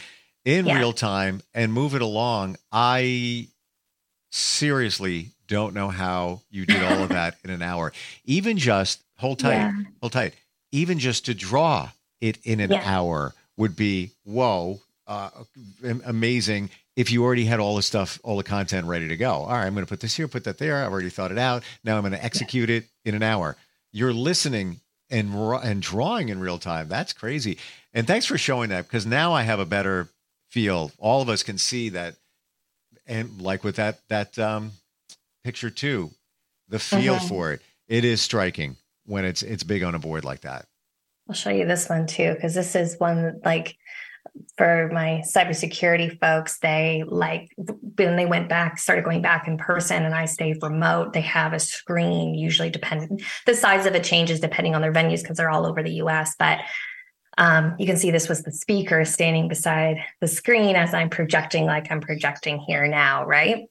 in 0.46 0.64
yeah. 0.64 0.78
real 0.78 0.94
time 0.94 1.42
and 1.52 1.72
move 1.72 1.94
it 1.94 2.00
along. 2.00 2.56
I 2.72 3.48
seriously 4.30 5.32
don't 5.48 5.74
know 5.74 5.88
how 5.88 6.40
you 6.50 6.64
did 6.64 6.82
all 6.82 7.02
of 7.02 7.10
that 7.10 7.36
in 7.44 7.50
an 7.50 7.60
hour. 7.60 7.92
Even 8.24 8.56
just 8.56 9.02
hold 9.18 9.40
tight, 9.40 9.54
yeah. 9.54 9.72
hold 10.00 10.12
tight. 10.12 10.34
Even 10.72 10.98
just 10.98 11.26
to 11.26 11.34
draw 11.34 11.90
it 12.20 12.38
in 12.44 12.60
an 12.60 12.72
hour 12.72 13.34
would 13.56 13.76
be 13.76 14.12
whoa, 14.24 14.80
uh, 15.06 15.30
amazing. 16.04 16.70
If 16.96 17.12
you 17.12 17.22
already 17.22 17.44
had 17.44 17.60
all 17.60 17.76
the 17.76 17.82
stuff, 17.82 18.18
all 18.24 18.36
the 18.36 18.42
content 18.42 18.86
ready 18.86 19.06
to 19.08 19.16
go. 19.16 19.32
All 19.32 19.48
right, 19.48 19.66
I'm 19.66 19.74
going 19.74 19.84
to 19.84 19.88
put 19.88 20.00
this 20.00 20.16
here, 20.16 20.26
put 20.28 20.44
that 20.44 20.58
there. 20.58 20.82
I've 20.82 20.90
already 20.90 21.10
thought 21.10 21.30
it 21.30 21.38
out. 21.38 21.62
Now 21.84 21.96
I'm 21.96 22.02
going 22.02 22.12
to 22.12 22.24
execute 22.24 22.70
it 22.70 22.86
in 23.04 23.14
an 23.14 23.22
hour. 23.22 23.56
You're 23.92 24.14
listening 24.14 24.80
and 25.10 25.32
and 25.34 25.82
drawing 25.82 26.28
in 26.30 26.40
real 26.40 26.58
time. 26.58 26.88
That's 26.88 27.12
crazy. 27.12 27.58
And 27.94 28.06
thanks 28.06 28.26
for 28.26 28.38
showing 28.38 28.70
that 28.70 28.86
because 28.86 29.06
now 29.06 29.32
I 29.32 29.42
have 29.42 29.60
a 29.60 29.66
better 29.66 30.08
feel. 30.50 30.90
All 30.98 31.22
of 31.22 31.28
us 31.28 31.42
can 31.42 31.58
see 31.58 31.90
that, 31.90 32.16
and 33.06 33.40
like 33.40 33.62
with 33.64 33.76
that 33.76 34.00
that 34.08 34.38
um, 34.38 34.72
picture 35.44 35.70
too, 35.70 36.10
the 36.68 36.78
feel 36.78 37.14
uh-huh. 37.14 37.28
for 37.28 37.52
it. 37.52 37.62
It 37.88 38.04
is 38.04 38.20
striking 38.20 38.76
when 39.04 39.24
it's 39.24 39.42
it's 39.42 39.62
big 39.62 39.82
on 39.82 39.94
a 39.94 39.98
board 39.98 40.24
like 40.24 40.40
that. 40.40 40.66
I'll 41.28 41.34
show 41.34 41.50
you 41.50 41.66
this 41.66 41.88
one 41.88 42.06
too 42.06 42.34
because 42.34 42.54
this 42.54 42.74
is 42.74 42.96
one 42.98 43.40
like 43.44 43.76
for 44.56 44.90
my 44.92 45.22
cybersecurity 45.26 46.18
folks, 46.20 46.58
they 46.58 47.04
like 47.06 47.50
when 47.56 48.16
they 48.16 48.26
went 48.26 48.48
back, 48.48 48.78
started 48.78 49.04
going 49.04 49.22
back 49.22 49.46
in 49.48 49.58
person, 49.58 50.04
and 50.04 50.14
I 50.14 50.24
stayed 50.24 50.62
remote. 50.62 51.12
They 51.12 51.20
have 51.22 51.52
a 51.52 51.60
screen, 51.60 52.34
usually 52.34 52.70
depending 52.70 53.20
the 53.46 53.54
size 53.54 53.86
of 53.86 53.94
it 53.94 54.04
changes 54.04 54.40
depending 54.40 54.74
on 54.74 54.82
their 54.82 54.92
venues 54.92 55.22
because 55.22 55.36
they're 55.36 55.50
all 55.50 55.66
over 55.66 55.82
the 55.82 55.94
U.S. 55.94 56.34
But 56.38 56.60
um, 57.38 57.74
you 57.78 57.86
can 57.86 57.96
see 57.96 58.10
this 58.10 58.28
was 58.28 58.42
the 58.42 58.52
speaker 58.52 59.04
standing 59.04 59.48
beside 59.48 59.98
the 60.20 60.28
screen 60.28 60.74
as 60.74 60.94
I'm 60.94 61.10
projecting, 61.10 61.66
like 61.66 61.90
I'm 61.90 62.00
projecting 62.00 62.58
here 62.58 62.86
now, 62.88 63.26
right? 63.26 63.66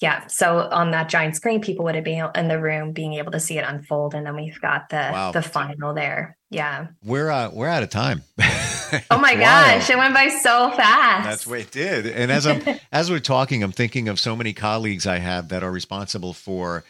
Yeah. 0.00 0.26
So 0.26 0.58
on 0.58 0.90
that 0.90 1.08
giant 1.08 1.36
screen, 1.36 1.60
people 1.60 1.84
would 1.84 1.94
have 1.94 2.04
been 2.04 2.28
in 2.34 2.48
the 2.48 2.60
room 2.60 2.92
being 2.92 3.14
able 3.14 3.32
to 3.32 3.40
see 3.40 3.58
it 3.58 3.64
unfold, 3.66 4.14
and 4.14 4.26
then 4.26 4.36
we've 4.36 4.60
got 4.60 4.88
the 4.88 5.10
wow. 5.12 5.32
the 5.32 5.42
final 5.42 5.94
there. 5.94 6.36
Yeah. 6.50 6.88
We're 7.04 7.30
uh, 7.30 7.50
we're 7.50 7.68
out 7.68 7.82
of 7.82 7.90
time. 7.90 8.22
oh 8.38 9.18
my 9.18 9.34
gosh, 9.34 9.88
it 9.88 9.96
went 9.96 10.14
by 10.14 10.28
so 10.28 10.70
fast. 10.70 11.24
That's 11.24 11.46
what 11.46 11.60
it 11.60 11.70
did. 11.70 12.06
And 12.06 12.30
as 12.32 12.46
I'm 12.46 12.62
as 12.92 13.10
we're 13.10 13.20
talking, 13.20 13.62
I'm 13.62 13.72
thinking 13.72 14.08
of 14.08 14.18
so 14.18 14.34
many 14.36 14.52
colleagues 14.52 15.06
I 15.06 15.18
have 15.18 15.48
that 15.50 15.62
are 15.62 15.70
responsible 15.70 16.32
for 16.32 16.84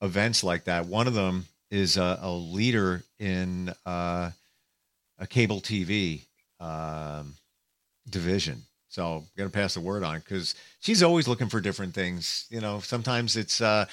events 0.00 0.44
like 0.44 0.64
that. 0.64 0.86
One 0.86 1.06
of 1.06 1.14
them 1.14 1.46
is 1.70 1.96
a, 1.96 2.18
a 2.20 2.30
leader 2.30 3.02
in. 3.18 3.72
Uh, 3.86 4.30
a 5.18 5.26
cable 5.26 5.60
TV 5.60 6.22
um, 6.60 7.34
division. 8.08 8.62
So 8.94 9.04
I'm 9.04 9.24
going 9.36 9.50
to 9.50 9.52
pass 9.52 9.74
the 9.74 9.80
word 9.80 10.04
on 10.04 10.20
because 10.20 10.54
she's 10.78 11.02
always 11.02 11.26
looking 11.26 11.48
for 11.48 11.60
different 11.60 11.94
things. 11.94 12.46
You 12.48 12.60
know, 12.60 12.78
sometimes 12.78 13.36
it's 13.36 13.60
uh, 13.60 13.86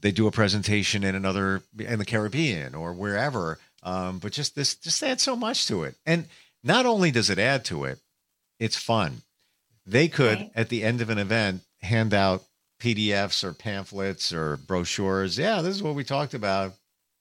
they 0.00 0.12
do 0.12 0.28
a 0.28 0.30
presentation 0.30 1.02
in 1.02 1.16
another 1.16 1.62
in 1.76 1.98
the 1.98 2.04
Caribbean 2.04 2.76
or 2.76 2.92
wherever. 2.92 3.58
Um, 3.82 4.20
but 4.20 4.30
just 4.30 4.54
this 4.54 4.76
just 4.76 5.02
adds 5.02 5.24
so 5.24 5.34
much 5.34 5.66
to 5.66 5.82
it. 5.82 5.96
And 6.06 6.26
not 6.62 6.86
only 6.86 7.10
does 7.10 7.30
it 7.30 7.38
add 7.40 7.64
to 7.66 7.84
it, 7.84 7.98
It's 8.60 8.76
fun. 8.76 9.22
They 9.84 10.06
could, 10.06 10.38
Right. 10.38 10.50
at 10.54 10.68
the 10.68 10.84
end 10.84 11.00
of 11.00 11.10
an 11.10 11.18
event, 11.18 11.62
hand 11.82 12.14
out 12.14 12.44
PDFs 12.80 13.42
or 13.42 13.52
pamphlets 13.54 14.32
or 14.32 14.56
brochures. 14.56 15.36
Yeah, 15.36 15.62
this 15.62 15.74
is 15.74 15.82
what 15.82 15.96
we 15.96 16.04
talked 16.04 16.32
about. 16.34 16.74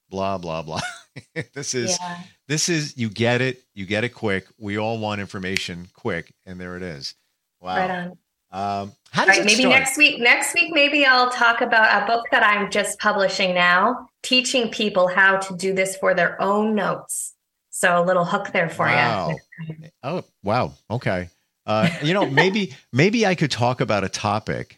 Blah 0.10 0.38
blah 0.38 0.62
blah. 0.62 0.82
this 1.56 1.74
is 1.74 1.98
yeah. 2.00 2.22
this 2.48 2.70
is 2.70 2.96
you 2.96 3.10
get 3.10 3.42
it. 3.42 3.64
You 3.74 3.88
get 3.88 4.04
it 4.04 4.10
quick. 4.10 4.46
We 4.60 4.78
all 4.78 5.00
want 5.00 5.20
information 5.20 5.90
quick, 5.94 6.32
and 6.46 6.62
there 6.62 6.78
it 6.78 6.84
is. 6.84 7.16
Wow. 7.64 7.76
Right 7.78 7.90
on. 7.90 8.08
Um, 8.52 8.92
how 9.12 9.26
does 9.26 9.38
Right. 9.38 9.46
Maybe 9.46 9.62
start? 9.64 9.70
next 9.80 9.98
week. 9.98 10.20
Next 10.20 10.54
week, 10.54 10.72
maybe 10.74 11.06
I'll 11.06 11.32
talk 11.32 11.62
about 11.62 12.04
a 12.04 12.06
book 12.06 12.26
that 12.32 12.44
I'm 12.44 12.70
just 12.70 13.00
publishing 13.00 13.56
now, 13.56 14.10
teaching 14.22 14.70
people 14.70 15.08
how 15.08 15.38
to 15.38 15.56
do 15.56 15.74
this 15.74 15.96
for 15.98 16.14
their 16.14 16.40
own 16.42 16.76
notes. 16.76 17.34
So 17.72 18.00
a 18.00 18.04
little 18.06 18.26
hook 18.26 18.52
there 18.54 18.70
for 18.70 18.86
Wow. 18.86 19.36
you. 19.68 19.90
Oh 20.04 20.24
wow. 20.44 20.74
Okay. 20.92 21.30
Uh, 21.66 21.90
you 22.04 22.14
know, 22.14 22.26
maybe 22.30 22.76
maybe 22.92 23.26
I 23.26 23.34
could 23.34 23.50
talk 23.50 23.82
about 23.82 24.04
a 24.04 24.10
topic, 24.10 24.78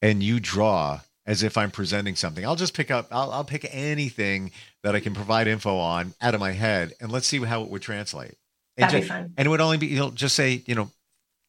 and 0.00 0.22
you 0.22 0.38
draw 0.38 1.00
as 1.26 1.42
if 1.42 1.56
I'm 1.56 1.70
presenting 1.70 2.14
something. 2.14 2.44
I'll 2.44 2.56
just 2.56 2.74
pick 2.74 2.90
up. 2.90 3.08
I'll, 3.10 3.32
I'll 3.32 3.44
pick 3.44 3.66
anything 3.72 4.52
that 4.84 4.94
I 4.94 5.00
can 5.00 5.14
provide 5.14 5.46
info 5.48 5.76
on 5.76 6.14
out 6.20 6.34
of 6.34 6.40
my 6.40 6.52
head, 6.52 6.92
and 7.00 7.10
let's 7.10 7.26
see 7.26 7.42
how 7.42 7.62
it 7.62 7.70
would 7.70 7.82
translate. 7.82 8.34
And 8.76 8.88
That'd 8.90 9.02
be 9.02 9.08
fun. 9.08 9.32
And 9.36 9.46
it 9.46 9.48
would 9.48 9.60
only 9.60 9.78
be 9.78 9.86
you'll 9.88 10.10
just 10.10 10.36
say 10.36 10.62
you 10.66 10.74
know 10.76 10.90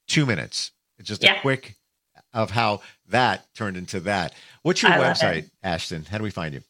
two 0.07 0.25
minutes. 0.25 0.71
It's 0.97 1.07
just 1.07 1.23
a 1.23 1.35
quick 1.41 1.75
of 2.33 2.51
how 2.51 2.81
that 3.09 3.53
turned 3.53 3.77
into 3.77 3.99
that. 4.01 4.33
What's 4.63 4.81
your 4.81 4.91
I 4.91 4.97
website. 4.97 5.49
Ashton? 5.61 6.05
How 6.05 6.17
do 6.17 6.23
we 6.23 6.31
find 6.31 6.53
you? 6.53 6.61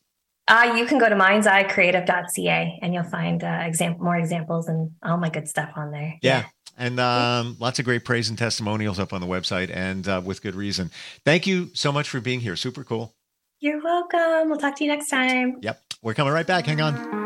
Uh, 0.47 0.73
you 0.75 0.85
can 0.85 0.97
go 0.97 1.07
to 1.07 1.15
mindseyecreative.ca 1.15 2.79
and 2.81 2.93
you'll 2.93 3.03
find 3.03 3.43
uh, 3.43 3.61
exam- 3.61 3.97
more 3.99 4.17
examples 4.17 4.67
and 4.67 4.91
all 5.01 5.17
my 5.17 5.29
good 5.29 5.47
stuff 5.47 5.71
on 5.75 5.91
there. 5.91 6.17
Yeah. 6.21 6.45
And 6.77 6.99
um, 6.99 7.55
lots 7.59 7.79
of 7.79 7.85
great 7.85 8.03
praise 8.03 8.29
and 8.29 8.37
testimonials 8.37 8.99
up 8.99 9.13
on 9.13 9.21
the 9.21 9.27
website, 9.27 9.69
and 9.71 10.07
uh, 10.07 10.21
with 10.25 10.41
good 10.41 10.55
reason. 10.55 10.89
Thank 11.23 11.45
you 11.45 11.69
so 11.75 11.91
much 11.91 12.09
for 12.09 12.19
being 12.19 12.39
here. 12.39 12.55
Super 12.55 12.83
cool. 12.83 13.13
You're 13.59 13.81
welcome. 13.81 14.49
We'll 14.49 14.57
talk 14.57 14.75
to 14.77 14.83
you 14.83 14.89
next 14.89 15.09
time. 15.09 15.57
Yep. 15.61 15.79
We're 16.01 16.15
coming 16.15 16.33
right 16.33 16.47
back. 16.47 16.65
Hang 16.65 16.81
on. 16.81 17.22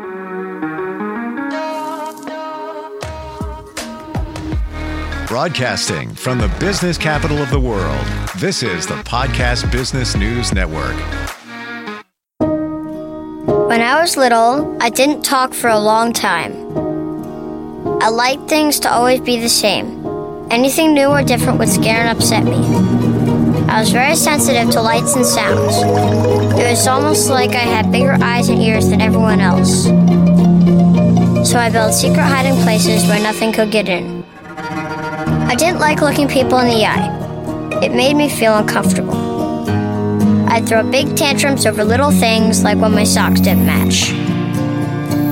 Broadcasting 5.28 6.14
from 6.14 6.38
the 6.38 6.48
business 6.58 6.96
capital 6.96 7.36
of 7.42 7.50
the 7.50 7.60
world, 7.60 8.02
this 8.38 8.62
is 8.62 8.86
the 8.86 8.94
Podcast 8.94 9.70
Business 9.70 10.16
News 10.16 10.54
Network. 10.54 10.96
When 13.68 13.82
I 13.82 14.00
was 14.00 14.16
little, 14.16 14.74
I 14.80 14.88
didn't 14.88 15.20
talk 15.20 15.52
for 15.52 15.68
a 15.68 15.78
long 15.78 16.14
time. 16.14 16.54
I 18.00 18.08
liked 18.08 18.48
things 18.48 18.80
to 18.80 18.90
always 18.90 19.20
be 19.20 19.38
the 19.38 19.50
same. 19.50 20.02
Anything 20.50 20.94
new 20.94 21.08
or 21.08 21.22
different 21.22 21.58
would 21.58 21.68
scare 21.68 22.00
and 22.00 22.16
upset 22.16 22.44
me. 22.44 22.56
I 23.68 23.80
was 23.80 23.92
very 23.92 24.16
sensitive 24.16 24.70
to 24.70 24.80
lights 24.80 25.14
and 25.14 25.26
sounds. 25.26 25.74
It 26.58 26.70
was 26.70 26.86
almost 26.86 27.28
like 27.28 27.50
I 27.50 27.68
had 27.68 27.92
bigger 27.92 28.16
eyes 28.22 28.48
and 28.48 28.62
ears 28.62 28.88
than 28.88 29.02
everyone 29.02 29.40
else. 29.40 29.84
So 31.46 31.58
I 31.58 31.68
built 31.70 31.92
secret 31.92 32.22
hiding 32.22 32.56
places 32.62 33.06
where 33.06 33.20
nothing 33.22 33.52
could 33.52 33.70
get 33.70 33.90
in. 33.90 34.17
I 35.48 35.54
didn't 35.54 35.80
like 35.80 36.02
looking 36.02 36.28
people 36.28 36.58
in 36.58 36.68
the 36.68 36.84
eye. 36.84 37.80
It 37.82 37.92
made 37.92 38.14
me 38.14 38.28
feel 38.28 38.54
uncomfortable. 38.54 39.16
I'd 40.46 40.68
throw 40.68 40.82
big 40.82 41.16
tantrums 41.16 41.64
over 41.64 41.84
little 41.84 42.10
things 42.10 42.62
like 42.62 42.76
when 42.76 42.92
my 42.92 43.04
socks 43.04 43.40
didn't 43.40 43.64
match. 43.64 44.08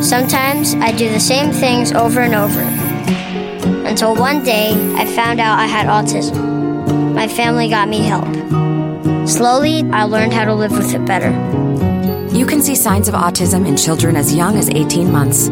Sometimes 0.03 0.75
I'd 0.77 0.97
do 0.97 1.11
the 1.11 1.21
same 1.21 1.53
things 1.53 1.93
over 1.93 2.21
and 2.23 2.35
over. 2.35 2.61
Until 3.87 4.17
one 4.17 4.43
day 4.43 4.73
I 4.95 5.05
found 5.05 5.39
out 5.39 5.59
I 5.59 5.67
had 5.67 5.87
autism. 5.87 7.13
My 7.15 7.29
family 7.29 7.69
got 7.69 7.87
me 7.87 7.99
help. 7.99 8.25
Slowly, 9.29 9.85
I 9.91 10.05
learned 10.05 10.33
how 10.33 10.47
to 10.47 10.55
live 10.55 10.73
with 10.73 10.95
it 10.95 11.05
better. 11.05 11.31
You 12.35 12.47
can 12.47 12.63
see 12.63 12.75
signs 12.75 13.09
of 13.09 13.15
autism 13.15 13.67
in 13.67 13.77
children 13.77 14.17
as 14.17 14.35
young 14.35 14.57
as 14.57 14.71
18 14.71 15.13
months. 15.13 15.51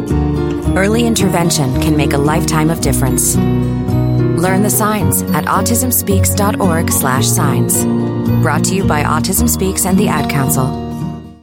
Early 0.75 1.05
intervention 1.07 1.83
can 1.83 1.99
make 1.99 2.15
a 2.15 2.19
lifetime 2.19 2.71
of 2.71 2.81
difference. 2.81 3.37
Learn 4.45 4.63
the 4.63 4.69
signs 4.69 5.23
at 5.23 5.47
autismspeaks.org/signs. 5.47 8.43
Brought 8.43 8.65
to 8.65 8.75
you 8.75 8.85
by 8.85 9.03
Autism 9.03 9.49
Speaks 9.49 9.87
and 9.87 9.99
the 9.99 10.09
Ad 10.09 10.29
Council. 10.29 10.84